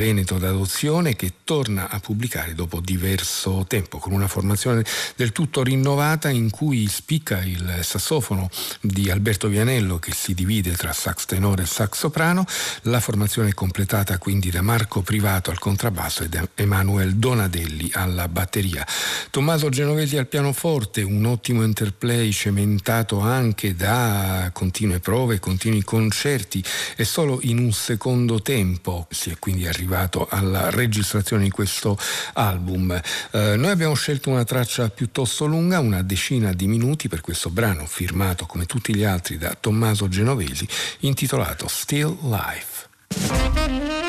veneto 0.06 0.38
d'adozione 0.38 1.16
che 1.16 1.32
torna 1.42 1.88
a 1.90 1.98
pubblicare 1.98 2.54
dopo 2.54 2.78
diverso 2.78 3.64
tempo 3.66 3.98
con 3.98 4.12
una 4.12 4.28
formazione 4.28 4.84
del 5.16 5.32
tutto 5.32 5.64
rinnovata 5.64 6.28
in 6.28 6.48
cui 6.50 6.86
spicca 6.86 7.42
il 7.42 7.80
sassofono 7.82 8.48
di 8.80 9.10
Alberto 9.10 9.48
Vianello 9.48 9.98
che 9.98 10.12
si 10.12 10.32
divide 10.32 10.76
tra 10.76 10.92
sax 10.92 11.24
tenore 11.24 11.64
e 11.64 11.66
sax 11.66 11.98
soprano, 11.98 12.44
la 12.82 13.00
formazione 13.00 13.48
è 13.48 13.54
completata 13.54 14.16
quindi 14.18 14.50
da 14.50 14.62
Marco 14.62 15.02
Privato 15.02 15.50
al 15.50 15.58
contrabbasso 15.58 16.22
e 16.22 16.28
da 16.28 16.48
Emanuel 16.54 17.16
Donadelli 17.16 17.90
alla 17.92 18.28
batteria. 18.28 18.86
Tommaso 19.30 19.70
Genovesi 19.70 20.16
al 20.16 20.28
pianoforte, 20.28 21.02
un 21.02 21.24
ottimo 21.24 21.64
interplay 21.64 22.30
cementato 22.30 23.18
anche 23.18 23.74
da 23.74 24.50
continue 24.52 25.00
prove, 25.00 25.40
continui 25.40 25.82
concerti 25.82 26.62
e 26.94 27.04
solo 27.04 27.40
in 27.42 27.58
un 27.58 27.72
secondo 27.72 28.40
tempo 28.40 29.08
si 29.10 29.30
è 29.30 29.38
quindi 29.40 29.66
arrivato 29.66 29.94
arrivato 29.96 30.26
alla 30.30 30.70
registrazione 30.70 31.44
di 31.44 31.50
questo 31.50 31.98
album. 32.34 32.92
Eh, 33.30 33.56
noi 33.56 33.70
abbiamo 33.70 33.94
scelto 33.94 34.30
una 34.30 34.44
traccia 34.44 34.88
piuttosto 34.90 35.46
lunga, 35.46 35.80
una 35.80 36.02
decina 36.02 36.52
di 36.52 36.66
minuti 36.66 37.08
per 37.08 37.22
questo 37.22 37.50
brano 37.50 37.86
firmato 37.86 38.44
come 38.46 38.66
tutti 38.66 38.94
gli 38.94 39.04
altri 39.04 39.38
da 39.38 39.56
Tommaso 39.58 40.08
Genovesi, 40.08 40.68
intitolato 41.00 41.66
Still 41.68 42.16
Life. 42.22 44.05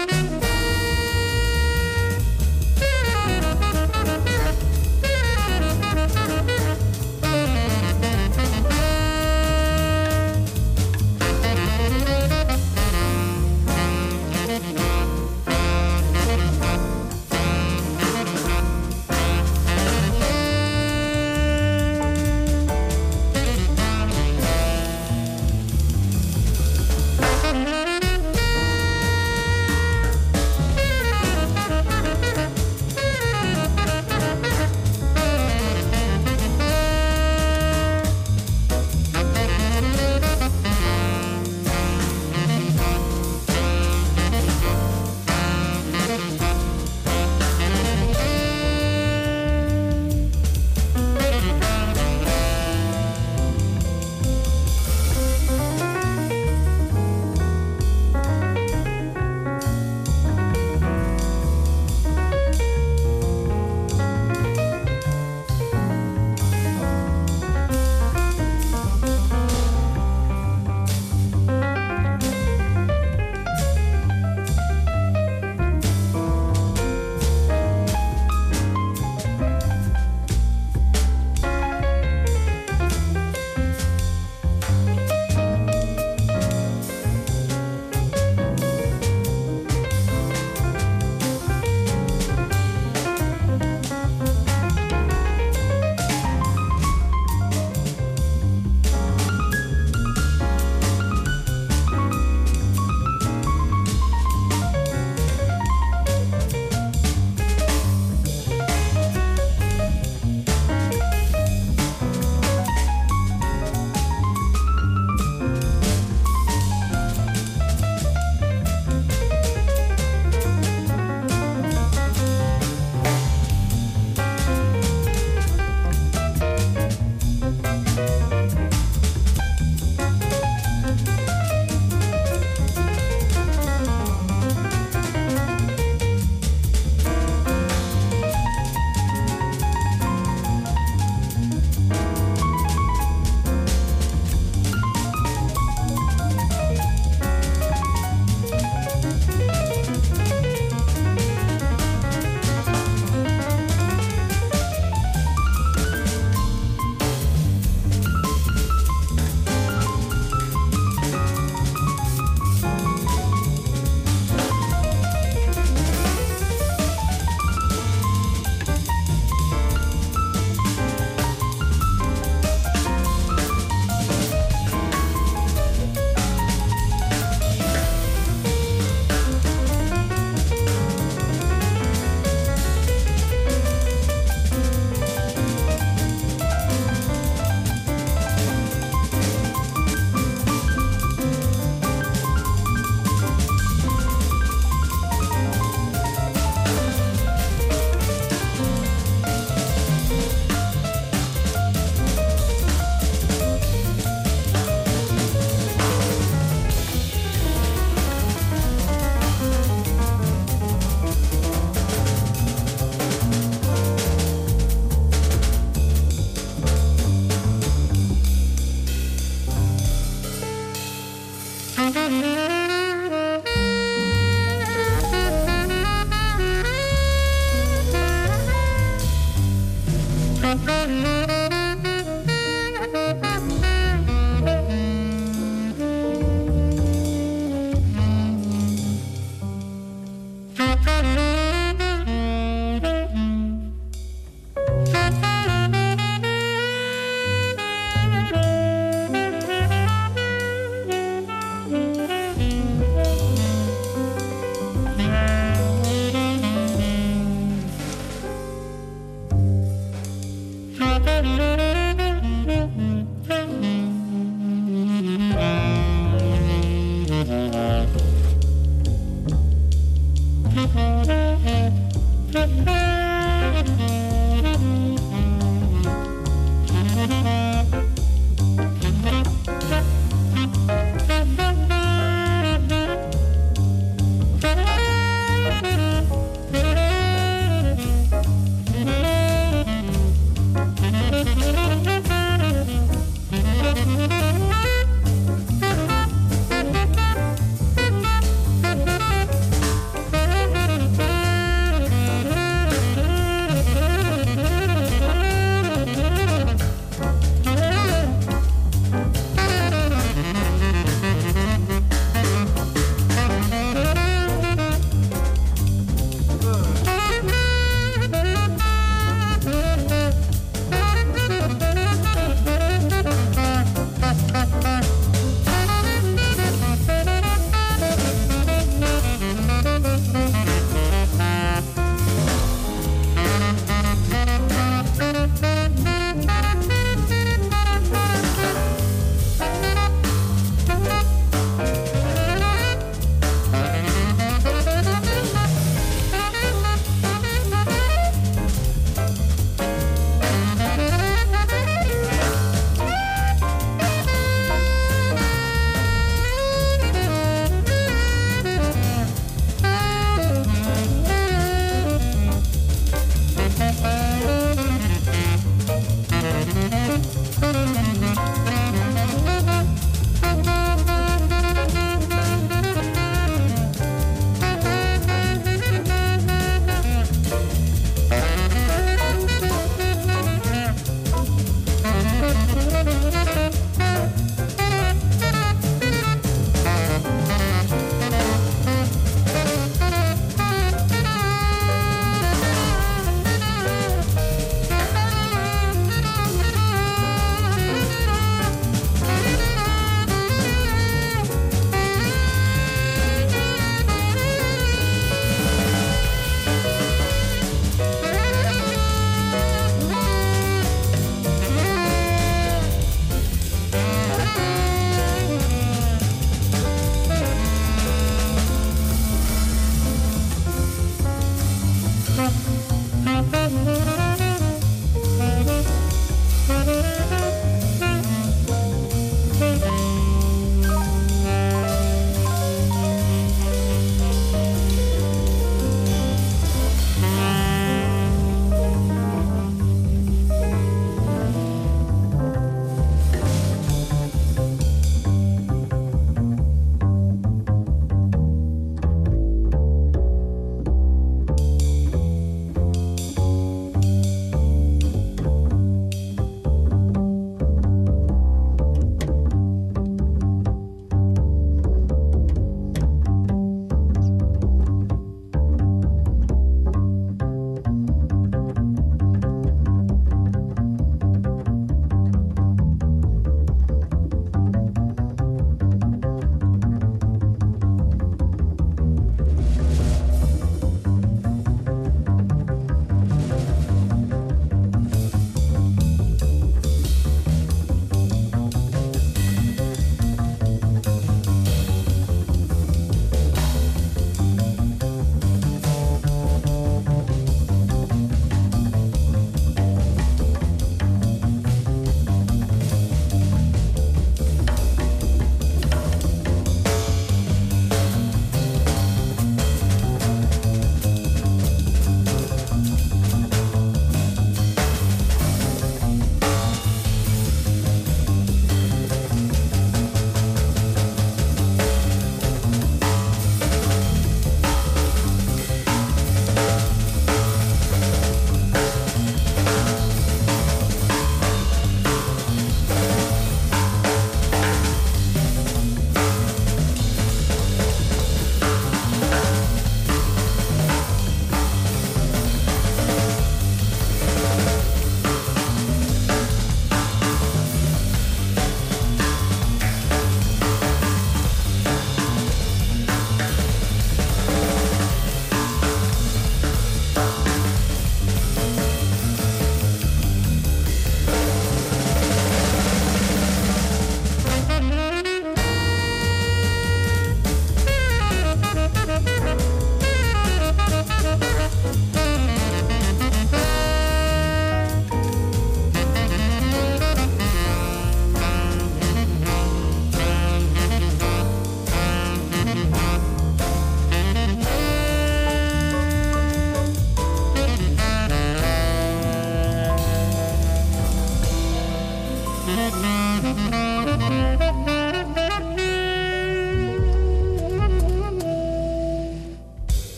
Mm-hmm. 230.65 231.06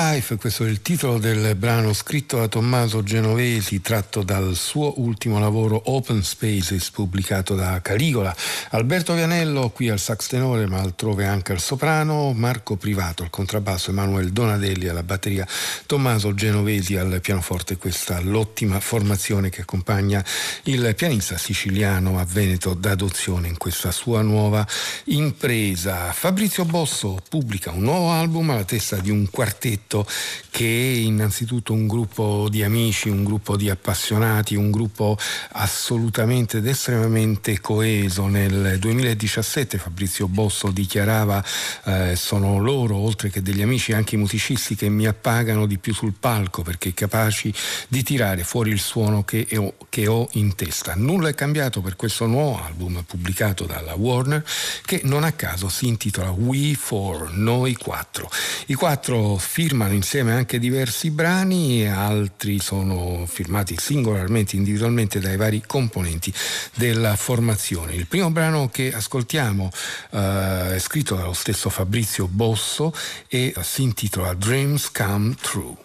Life, 0.00 0.36
questo 0.36 0.64
è 0.64 0.68
il 0.68 0.80
titolo 0.80 1.18
del 1.18 1.56
brano 1.56 1.92
scritto 1.92 2.36
da 2.36 2.46
Tommaso 2.46 3.02
Genovesi, 3.02 3.80
tratto 3.80 4.22
dal 4.22 4.54
suo 4.54 5.00
ultimo 5.00 5.40
lavoro 5.40 5.82
Open 5.86 6.22
Spaces, 6.22 6.88
pubblicato 6.90 7.56
da 7.56 7.80
Caligola. 7.82 8.32
Alberto 8.70 9.12
Vianello 9.14 9.70
qui 9.70 9.88
al 9.88 9.98
sax 9.98 10.28
tenore, 10.28 10.68
ma 10.68 10.78
altrove 10.78 11.26
anche 11.26 11.50
al 11.50 11.58
soprano, 11.58 12.32
Marco 12.32 12.76
Privato 12.76 13.24
al 13.24 13.30
contrabbasso, 13.30 13.90
Emanuele 13.90 14.30
Donadelli 14.30 14.86
alla 14.86 15.02
batteria, 15.02 15.44
Tommaso 15.86 16.32
Genovesi 16.32 16.94
al 16.96 17.18
pianoforte, 17.20 17.76
questa 17.76 18.20
l'ottima 18.20 18.78
formazione 18.78 19.50
che 19.50 19.62
accompagna 19.62 20.24
il 20.64 20.94
pianista 20.94 21.36
siciliano 21.36 22.20
a 22.20 22.24
Veneto 22.24 22.72
d'adozione 22.74 23.48
in 23.48 23.56
questa 23.56 23.90
sua 23.90 24.22
nuova 24.22 24.64
impresa. 25.06 26.12
Fabrizio 26.12 26.64
Bosso 26.64 27.20
pubblica 27.28 27.72
un 27.72 27.82
nuovo 27.82 28.12
album 28.12 28.50
alla 28.50 28.64
testa 28.64 28.96
di 28.96 29.10
un 29.10 29.28
quartetto 29.28 29.86
quartetto 29.88 30.06
che 30.50 30.64
innanzitutto 30.64 31.72
un 31.72 31.86
gruppo 31.86 32.48
di 32.50 32.62
amici, 32.62 33.08
un 33.08 33.24
gruppo 33.24 33.56
di 33.56 33.70
appassionati, 33.70 34.54
un 34.54 34.70
gruppo 34.70 35.16
assolutamente 35.52 36.58
ed 36.58 36.66
estremamente 36.66 37.60
coeso. 37.60 38.26
Nel 38.26 38.78
2017 38.78 39.78
Fabrizio 39.78 40.28
Bosso 40.28 40.70
dichiarava 40.70 41.42
eh, 41.84 42.16
sono 42.16 42.58
loro, 42.58 42.96
oltre 42.96 43.30
che 43.30 43.40
degli 43.40 43.62
amici, 43.62 43.92
anche 43.92 44.16
i 44.16 44.18
musicisti 44.18 44.74
che 44.74 44.88
mi 44.88 45.06
appagano 45.06 45.66
di 45.66 45.78
più 45.78 45.94
sul 45.94 46.14
palco 46.18 46.62
perché 46.62 46.92
capaci 46.92 47.52
di 47.88 48.02
tirare 48.02 48.44
fuori 48.44 48.70
il 48.70 48.80
suono 48.80 49.24
che 49.24 49.46
ho, 49.56 49.74
che 49.88 50.06
ho 50.06 50.28
in 50.32 50.54
testa. 50.54 50.94
Nulla 50.96 51.28
è 51.28 51.34
cambiato 51.34 51.80
per 51.80 51.96
questo 51.96 52.26
nuovo 52.26 52.60
album 52.62 53.04
pubblicato 53.06 53.64
dalla 53.64 53.94
Warner 53.94 54.44
che 54.84 55.00
non 55.04 55.22
a 55.22 55.32
caso 55.32 55.68
si 55.68 55.86
intitola 55.86 56.30
We 56.30 56.74
Four, 56.74 57.32
Noi 57.32 57.74
Quattro. 57.74 58.28
I 58.66 58.74
quattro 58.74 59.36
firmano 59.36 59.77
insieme 59.86 60.32
anche 60.32 60.58
diversi 60.58 61.10
brani 61.10 61.88
altri 61.88 62.58
sono 62.58 63.24
firmati 63.26 63.76
singolarmente, 63.78 64.56
individualmente 64.56 65.20
dai 65.20 65.36
vari 65.36 65.62
componenti 65.66 66.32
della 66.74 67.16
formazione. 67.16 67.94
Il 67.94 68.06
primo 68.06 68.30
brano 68.30 68.68
che 68.68 68.92
ascoltiamo 68.92 69.70
eh, 70.10 70.74
è 70.74 70.78
scritto 70.78 71.14
dallo 71.14 71.32
stesso 71.32 71.70
Fabrizio 71.70 72.26
Bosso 72.26 72.92
e 73.28 73.54
si 73.62 73.82
intitola 73.82 74.34
Dreams 74.34 74.90
Come 74.90 75.34
True. 75.40 75.76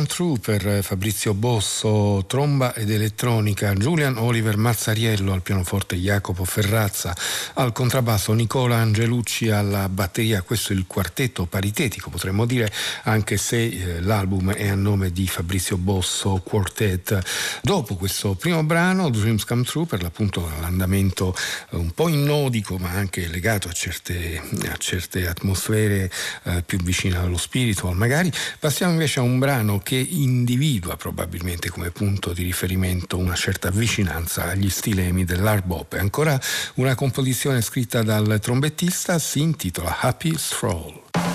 Come 0.00 0.06
True 0.06 0.38
per 0.38 0.82
Fabrizio 0.82 1.34
Bosso, 1.34 2.24
tromba 2.26 2.74
ed 2.74 2.90
elettronica, 2.90 3.74
Julian 3.74 4.16
Oliver 4.16 4.56
Mazzariello 4.56 5.32
al 5.32 5.42
pianoforte, 5.42 5.96
Jacopo 5.96 6.44
Ferrazza 6.44 7.14
al 7.54 7.72
contrabbasso, 7.72 8.32
Nicola 8.32 8.76
Angelucci 8.76 9.50
alla 9.50 9.90
batteria. 9.90 10.40
Questo 10.40 10.72
è 10.72 10.76
il 10.76 10.86
quartetto 10.86 11.44
paritetico, 11.44 12.08
potremmo 12.08 12.46
dire, 12.46 12.72
anche 13.02 13.36
se 13.36 13.62
eh, 13.62 14.00
l'album 14.00 14.52
è 14.52 14.68
a 14.68 14.74
nome 14.74 15.12
di 15.12 15.26
Fabrizio 15.26 15.76
Bosso 15.76 16.40
Quartet. 16.42 17.18
Dopo 17.60 17.96
questo 17.96 18.34
primo 18.34 18.62
brano, 18.62 19.10
Dreams 19.10 19.44
Come 19.44 19.64
True, 19.64 19.84
per 19.84 20.00
l'appunto 20.00 20.50
l'andamento 20.60 21.36
eh, 21.70 21.76
un 21.76 21.90
po' 21.90 22.08
innodico, 22.08 22.78
ma 22.78 22.90
anche 22.90 23.26
legato 23.26 23.68
a 23.68 23.72
certe, 23.72 24.40
a 24.66 24.76
certe 24.78 25.28
atmosfere 25.28 26.10
eh, 26.44 26.62
più 26.62 26.78
vicine 26.78 27.18
allo 27.18 27.36
spiritual, 27.36 27.96
magari, 27.96 28.32
passiamo 28.58 28.92
invece 28.92 29.18
a 29.18 29.22
un 29.22 29.38
brano 29.38 29.78
che 29.80 29.99
individua 30.00 30.96
probabilmente 30.96 31.70
come 31.70 31.90
punto 31.90 32.32
di 32.32 32.42
riferimento 32.42 33.18
una 33.18 33.34
certa 33.34 33.70
vicinanza 33.70 34.44
agli 34.44 34.70
stilemi 34.70 35.24
dell'hard 35.24 35.64
bop. 35.64 35.96
Ancora 35.98 36.38
una 36.74 36.94
composizione 36.94 37.60
scritta 37.60 38.02
dal 38.02 38.38
trombettista, 38.40 39.18
si 39.18 39.40
intitola 39.40 40.00
Happy 40.00 40.36
Stroll. 40.36 41.29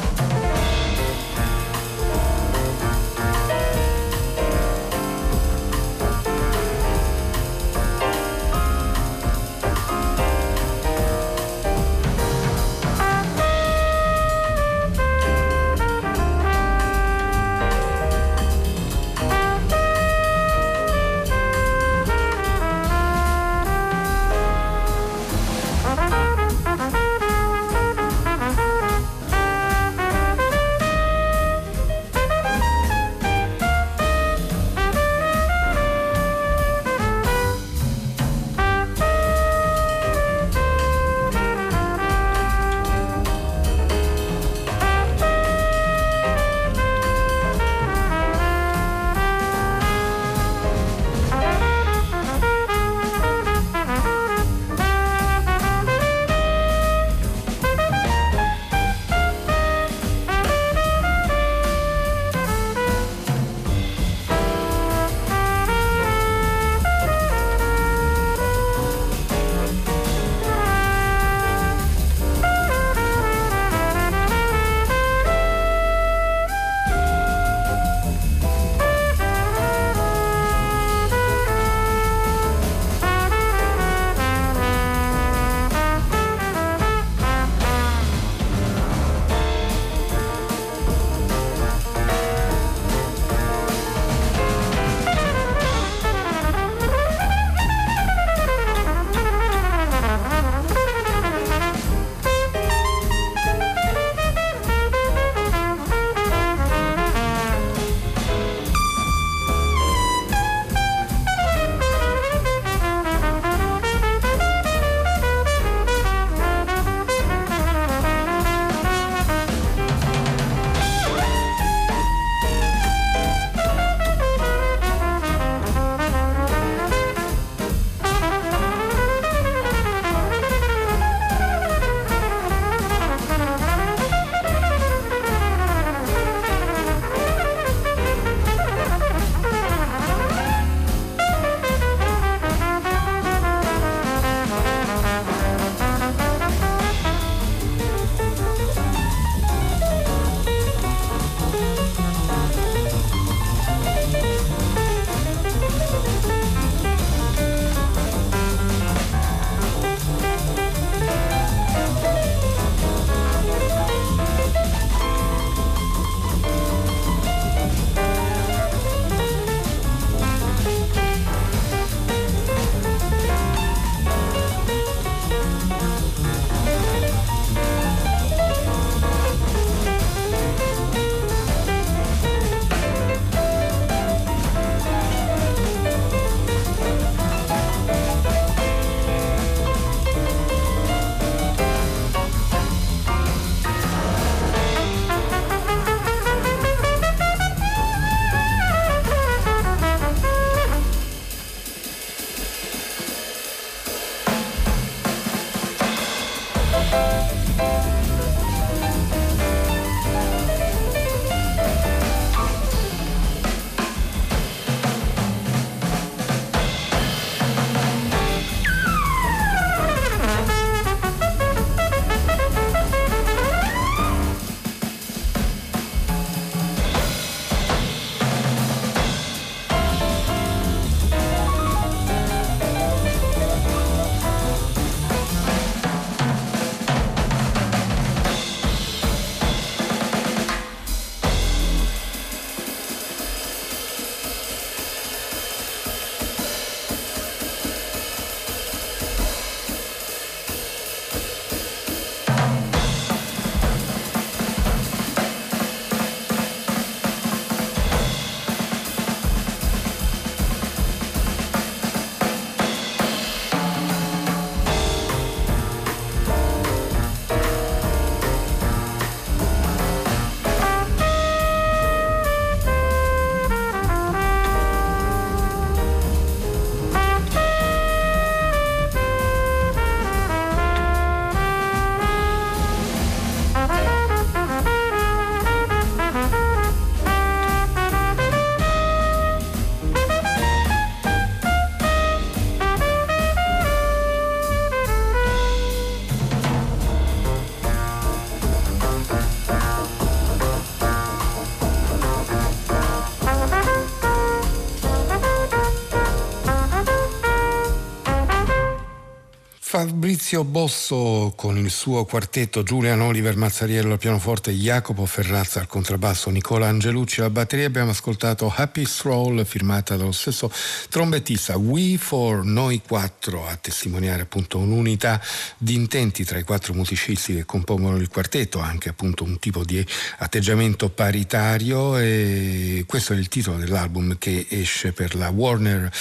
Fabrizio 310.15 310.45
Bosso 310.45 311.33
con 311.35 311.57
il 311.57 311.69
suo 311.69 312.05
quartetto, 312.05 312.63
Giulian 312.63 313.01
Oliver 313.01 313.35
Mazzariello 313.35 313.91
al 313.91 313.99
pianoforte, 313.99 314.53
Jacopo 314.53 315.05
Ferrazza 315.05 315.59
al 315.59 315.67
contrabbasso, 315.67 316.29
Nicola 316.29 316.67
Angelucci 316.67 317.19
alla 317.19 317.29
batteria. 317.29 317.67
Abbiamo 317.67 317.91
ascoltato 317.91 318.49
Happy 318.55 318.85
Stroll 318.85 319.43
firmata 319.43 319.97
dallo 319.97 320.13
stesso 320.13 320.49
trombettista. 320.87 321.57
We 321.57 321.97
for 321.97 322.45
noi 322.45 322.81
quattro 322.87 323.45
a 323.45 323.57
testimoniare 323.57 324.21
appunto 324.21 324.57
un'unità 324.57 325.21
di 325.57 325.73
intenti 325.73 326.23
tra 326.23 326.39
i 326.39 326.43
quattro 326.43 326.73
musicisti 326.73 327.35
che 327.35 327.43
compongono 327.43 327.97
il 327.97 328.07
quartetto, 328.07 328.59
anche 328.59 328.87
appunto 328.87 329.25
un 329.25 329.37
tipo 329.37 329.65
di 329.65 329.85
atteggiamento 330.19 330.87
paritario 330.87 331.97
e 331.97 332.85
questo 332.87 333.11
è 333.11 333.17
il 333.17 333.27
titolo 333.27 333.57
dell'album 333.57 334.17
che 334.17 334.45
esce 334.49 334.93
per 334.93 335.13
la 335.15 335.27
Warner. 335.27 335.91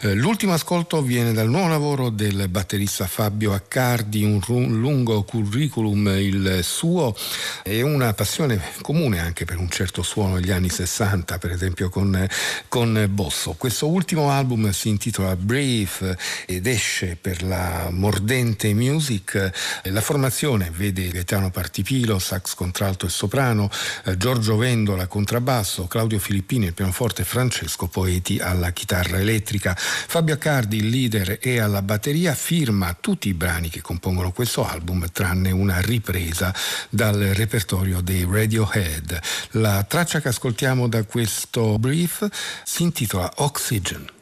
Eh, 0.00 0.14
l'ultimo 0.14 0.52
ascolto 0.52 1.02
viene 1.02 1.32
dal 1.32 1.48
nuovo 1.48 1.66
lavoro 1.66 2.10
del 2.10 2.48
batterista 2.48 3.08
Fabio 3.08 3.62
Accardi, 3.64 4.22
un, 4.22 4.40
lungo 4.78 5.22
curriculum 5.22 6.06
il 6.18 6.60
suo 6.62 7.16
e 7.62 7.80
una 7.80 8.12
passione 8.12 8.60
comune 8.82 9.18
anche 9.20 9.46
per 9.46 9.58
un 9.58 9.70
certo 9.70 10.02
suono 10.02 10.38
degli 10.38 10.50
anni 10.50 10.68
60, 10.68 11.38
per 11.38 11.50
esempio 11.50 11.88
con, 11.88 12.28
con 12.68 13.06
Bosso. 13.10 13.54
Questo 13.56 13.88
ultimo 13.88 14.30
album 14.30 14.70
si 14.70 14.90
intitola 14.90 15.34
Brief 15.34 16.14
ed 16.46 16.66
esce 16.66 17.16
per 17.18 17.42
la 17.42 17.88
Mordente 17.90 18.74
Music. 18.74 19.50
La 19.84 20.02
formazione 20.02 20.70
vede 20.70 21.08
Gaetano 21.08 21.50
Partipilo, 21.50 22.18
sax 22.18 22.54
contralto 22.54 23.06
e 23.06 23.08
soprano, 23.08 23.70
Giorgio 24.18 24.56
Vendola 24.56 25.06
contrabbasso, 25.06 25.86
Claudio 25.86 26.18
Filippini 26.18 26.66
al 26.66 26.74
pianoforte 26.74 27.24
Francesco 27.24 27.86
Poeti 27.86 28.38
alla 28.38 28.72
chitarra 28.72 29.18
elettrica. 29.18 29.74
Fabio 29.74 30.34
Accardi, 30.34 30.76
il 30.76 30.88
leader, 30.88 31.38
e 31.40 31.58
alla 31.58 31.80
batteria 31.82 32.34
firma 32.34 32.94
tutti 33.00 33.28
i 33.28 33.34
brani 33.34 33.52
che 33.68 33.80
compongono 33.80 34.32
questo 34.32 34.66
album, 34.66 35.10
tranne 35.10 35.50
una 35.50 35.80
ripresa 35.80 36.54
dal 36.88 37.18
repertorio 37.18 38.00
dei 38.00 38.26
Radiohead. 38.28 39.20
La 39.52 39.84
traccia 39.84 40.20
che 40.20 40.28
ascoltiamo 40.28 40.88
da 40.88 41.04
questo 41.04 41.78
brief 41.78 42.28
si 42.64 42.82
intitola 42.82 43.30
Oxygen. 43.36 44.13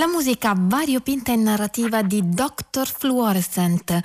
La 0.00 0.08
musica 0.08 0.54
variopinta 0.56 1.30
e 1.30 1.36
narrativa 1.36 2.00
di 2.00 2.26
Dr. 2.26 2.86
Fluorescent. 2.86 4.00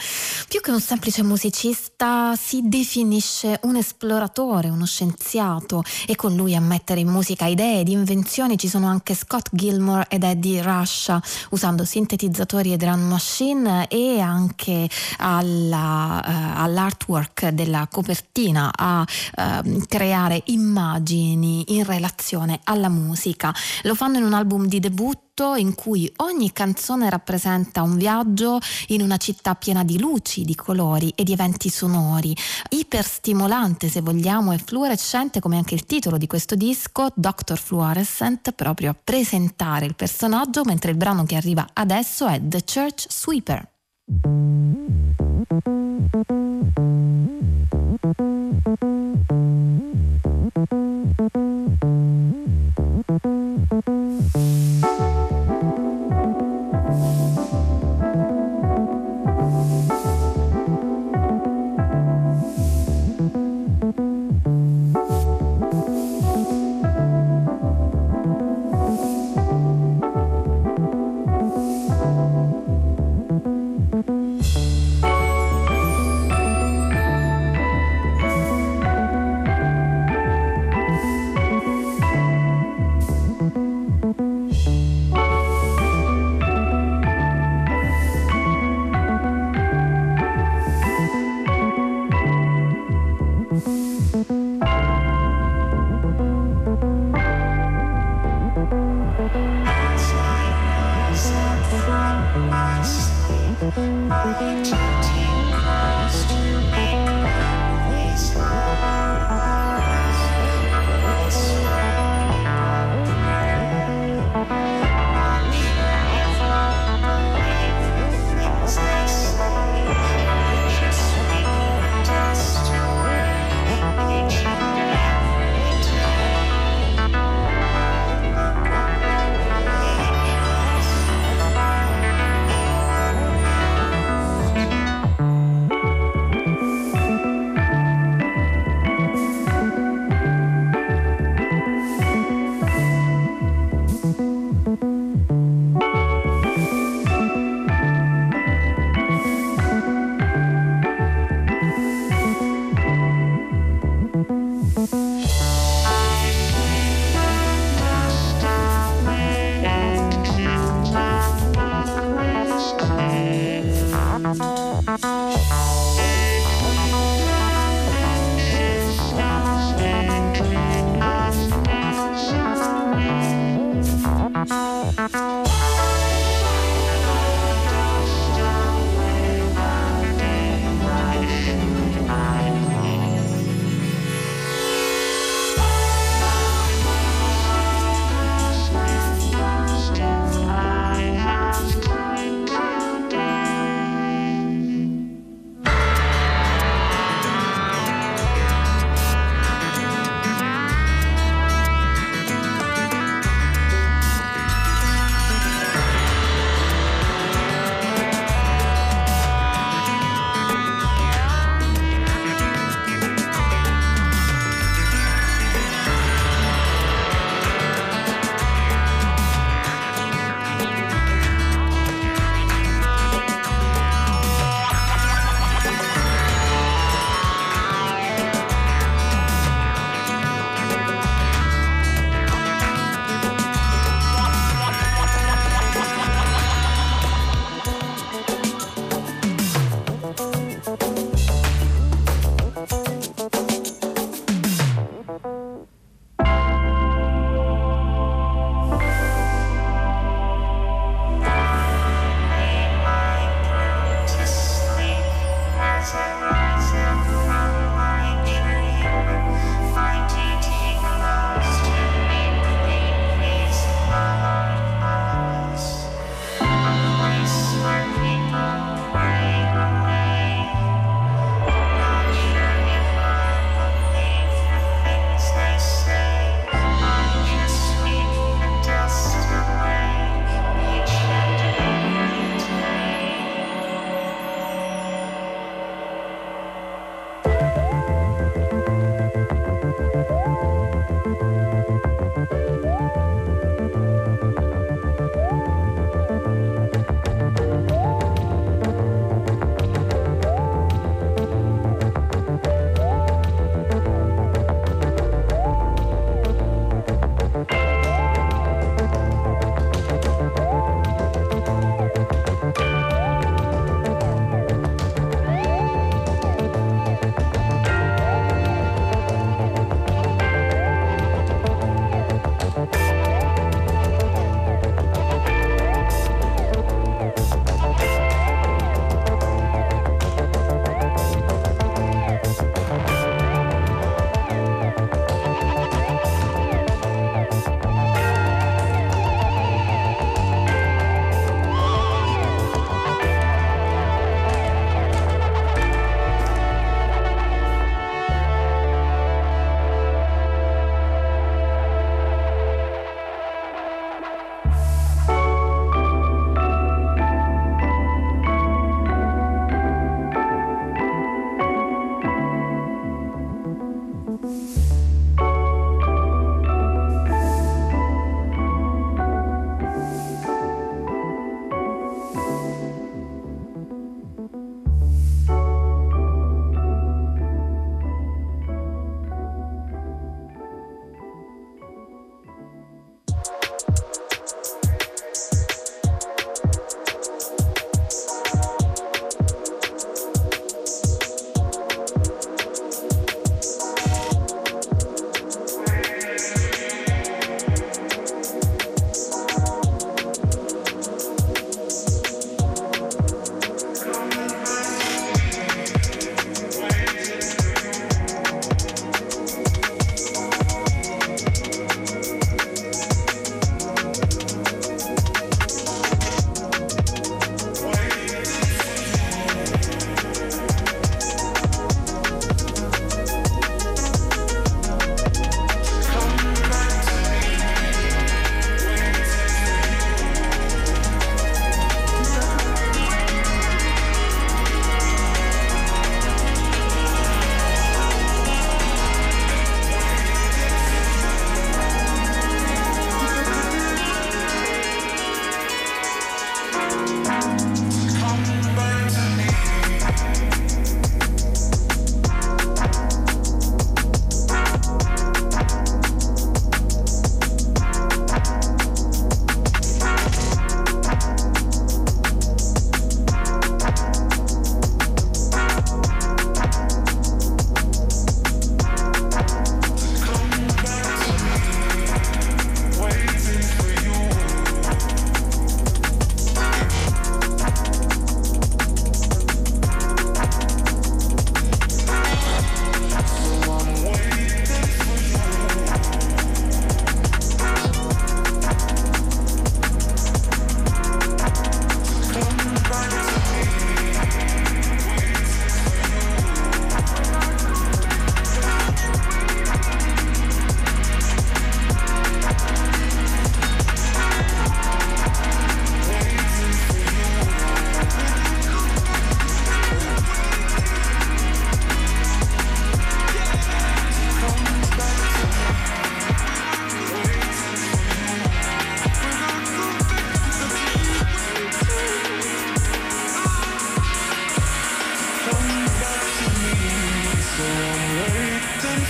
Più 0.46 0.60
che 0.60 0.70
un 0.72 0.82
semplice 0.82 1.24
musicista, 1.24 2.36
si 2.36 2.64
definisce 2.66 3.62
un 3.64 3.78
esploratore, 3.78 4.68
uno 4.68 4.86
scienziato 4.86 5.84
e 6.06 6.18
con 6.18 6.36
lui 6.36 6.54
a 6.54 6.60
mettere 6.60 7.00
in 7.00 7.08
musica 7.08 7.46
idee 7.46 7.80
ed 7.80 7.88
invenzioni 7.88 8.58
ci 8.58 8.68
sono 8.68 8.88
anche 8.88 9.16
Scott 9.16 9.48
Gilmore 9.54 10.08
ed 10.10 10.24
Eddie 10.24 10.62
Rush, 10.62 11.16
usando 11.52 11.86
sintetizzatori 11.86 12.74
e 12.74 12.76
drum 12.76 13.00
machine 13.00 13.88
e 13.88 14.20
anche 14.20 14.90
alla, 15.20 16.22
uh, 16.26 16.62
all'artwork 16.62 17.48
della 17.52 17.88
copertina 17.90 18.70
a 18.76 19.00
uh, 19.02 19.82
creare 19.88 20.42
immagini 20.48 21.64
in 21.78 21.86
relazione 21.86 22.60
alla 22.66 22.90
musica. 22.90 23.56
Lo 23.84 23.96
fanno 23.96 24.18
in 24.18 24.26
un 24.26 24.34
album 24.34 24.68
di 24.68 24.82
debutto 24.82 25.25
tutto 25.36 25.56
in 25.56 25.76
cui 25.76 26.10
ogni 26.18 26.54
canzone 26.54 27.10
rappresenta 27.10 27.82
un 27.82 27.98
viaggio 27.98 28.60
in 28.88 29.02
una 29.02 29.18
città 29.18 29.54
piena 29.54 29.84
di 29.84 30.00
luci, 30.00 30.46
di 30.46 30.56
colori 30.56 31.12
e 31.14 31.26
di 31.26 31.34
eventi 31.34 31.68
sonori, 31.70 32.34
iperstimolante 32.70 33.90
se 33.90 34.00
vogliamo 34.00 34.54
e 34.54 34.58
fluorescente 34.58 35.42
come 35.42 35.58
anche 35.58 35.76
il 35.76 35.86
titolo 35.86 36.18
di 36.18 36.26
questo 36.26 36.56
disco, 36.56 37.10
Dr. 37.14 37.58
Fluorescent, 37.58 38.54
proprio 38.54 38.92
a 38.92 38.96
presentare 39.02 39.86
il 39.86 39.96
personaggio, 39.96 40.64
mentre 40.64 40.92
il 40.92 40.98
brano 40.98 41.26
che 41.26 41.36
arriva 41.36 41.68
adesso 41.74 42.28
è 42.28 42.40
The 42.42 42.64
Church 42.64 43.06
Sweeper. 43.10 43.74
Thank 48.58 48.82
you. 48.82 48.95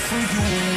for 0.06 0.20
you. 0.20 0.75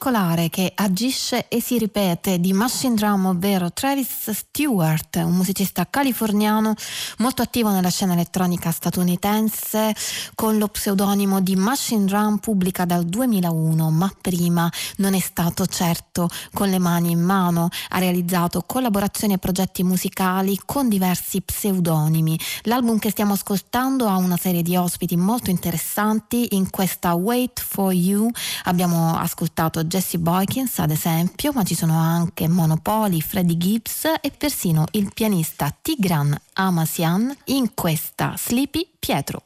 Circolare 0.00 0.48
che 0.48 0.69
agisce 0.80 1.46
e 1.48 1.60
si 1.60 1.76
ripete 1.76 2.40
di 2.40 2.54
Machine 2.54 2.94
Drum, 2.94 3.26
ovvero 3.26 3.70
Travis 3.70 4.30
Stewart, 4.30 5.16
un 5.16 5.34
musicista 5.34 5.86
californiano 5.88 6.74
molto 7.18 7.42
attivo 7.42 7.70
nella 7.70 7.90
scena 7.90 8.14
elettronica 8.14 8.70
statunitense 8.70 9.94
con 10.34 10.56
lo 10.56 10.68
pseudonimo 10.68 11.40
di 11.40 11.54
Machine 11.54 12.06
Drum 12.06 12.38
pubblica 12.38 12.86
dal 12.86 13.04
2001, 13.04 13.90
ma 13.90 14.10
prima 14.20 14.72
non 14.96 15.12
è 15.12 15.20
stato 15.20 15.66
certo 15.66 16.30
con 16.54 16.70
le 16.70 16.78
mani 16.78 17.10
in 17.10 17.20
mano, 17.20 17.68
ha 17.90 17.98
realizzato 17.98 18.62
collaborazioni 18.62 19.34
e 19.34 19.38
progetti 19.38 19.82
musicali 19.82 20.58
con 20.64 20.88
diversi 20.88 21.42
pseudonimi. 21.42 22.38
L'album 22.62 22.98
che 22.98 23.10
stiamo 23.10 23.34
ascoltando 23.34 24.08
ha 24.08 24.16
una 24.16 24.38
serie 24.38 24.62
di 24.62 24.76
ospiti 24.76 25.16
molto 25.16 25.50
interessanti, 25.50 26.56
in 26.56 26.70
questa 26.70 27.12
Wait 27.12 27.60
for 27.60 27.92
You 27.92 28.30
abbiamo 28.64 29.18
ascoltato 29.18 29.84
Jesse 29.84 30.18
Boykins 30.18 30.69
ad 30.78 30.90
esempio, 30.90 31.52
ma 31.52 31.64
ci 31.64 31.74
sono 31.74 31.98
anche 31.98 32.48
Monopoli, 32.48 33.20
Freddie 33.20 33.56
Gibbs 33.56 34.04
e 34.20 34.30
persino 34.30 34.86
il 34.92 35.10
pianista 35.12 35.74
Tigran 35.80 36.36
Amasian 36.54 37.34
in 37.46 37.74
questa 37.74 38.34
Sleepy 38.36 38.88
Pietro. 38.98 39.42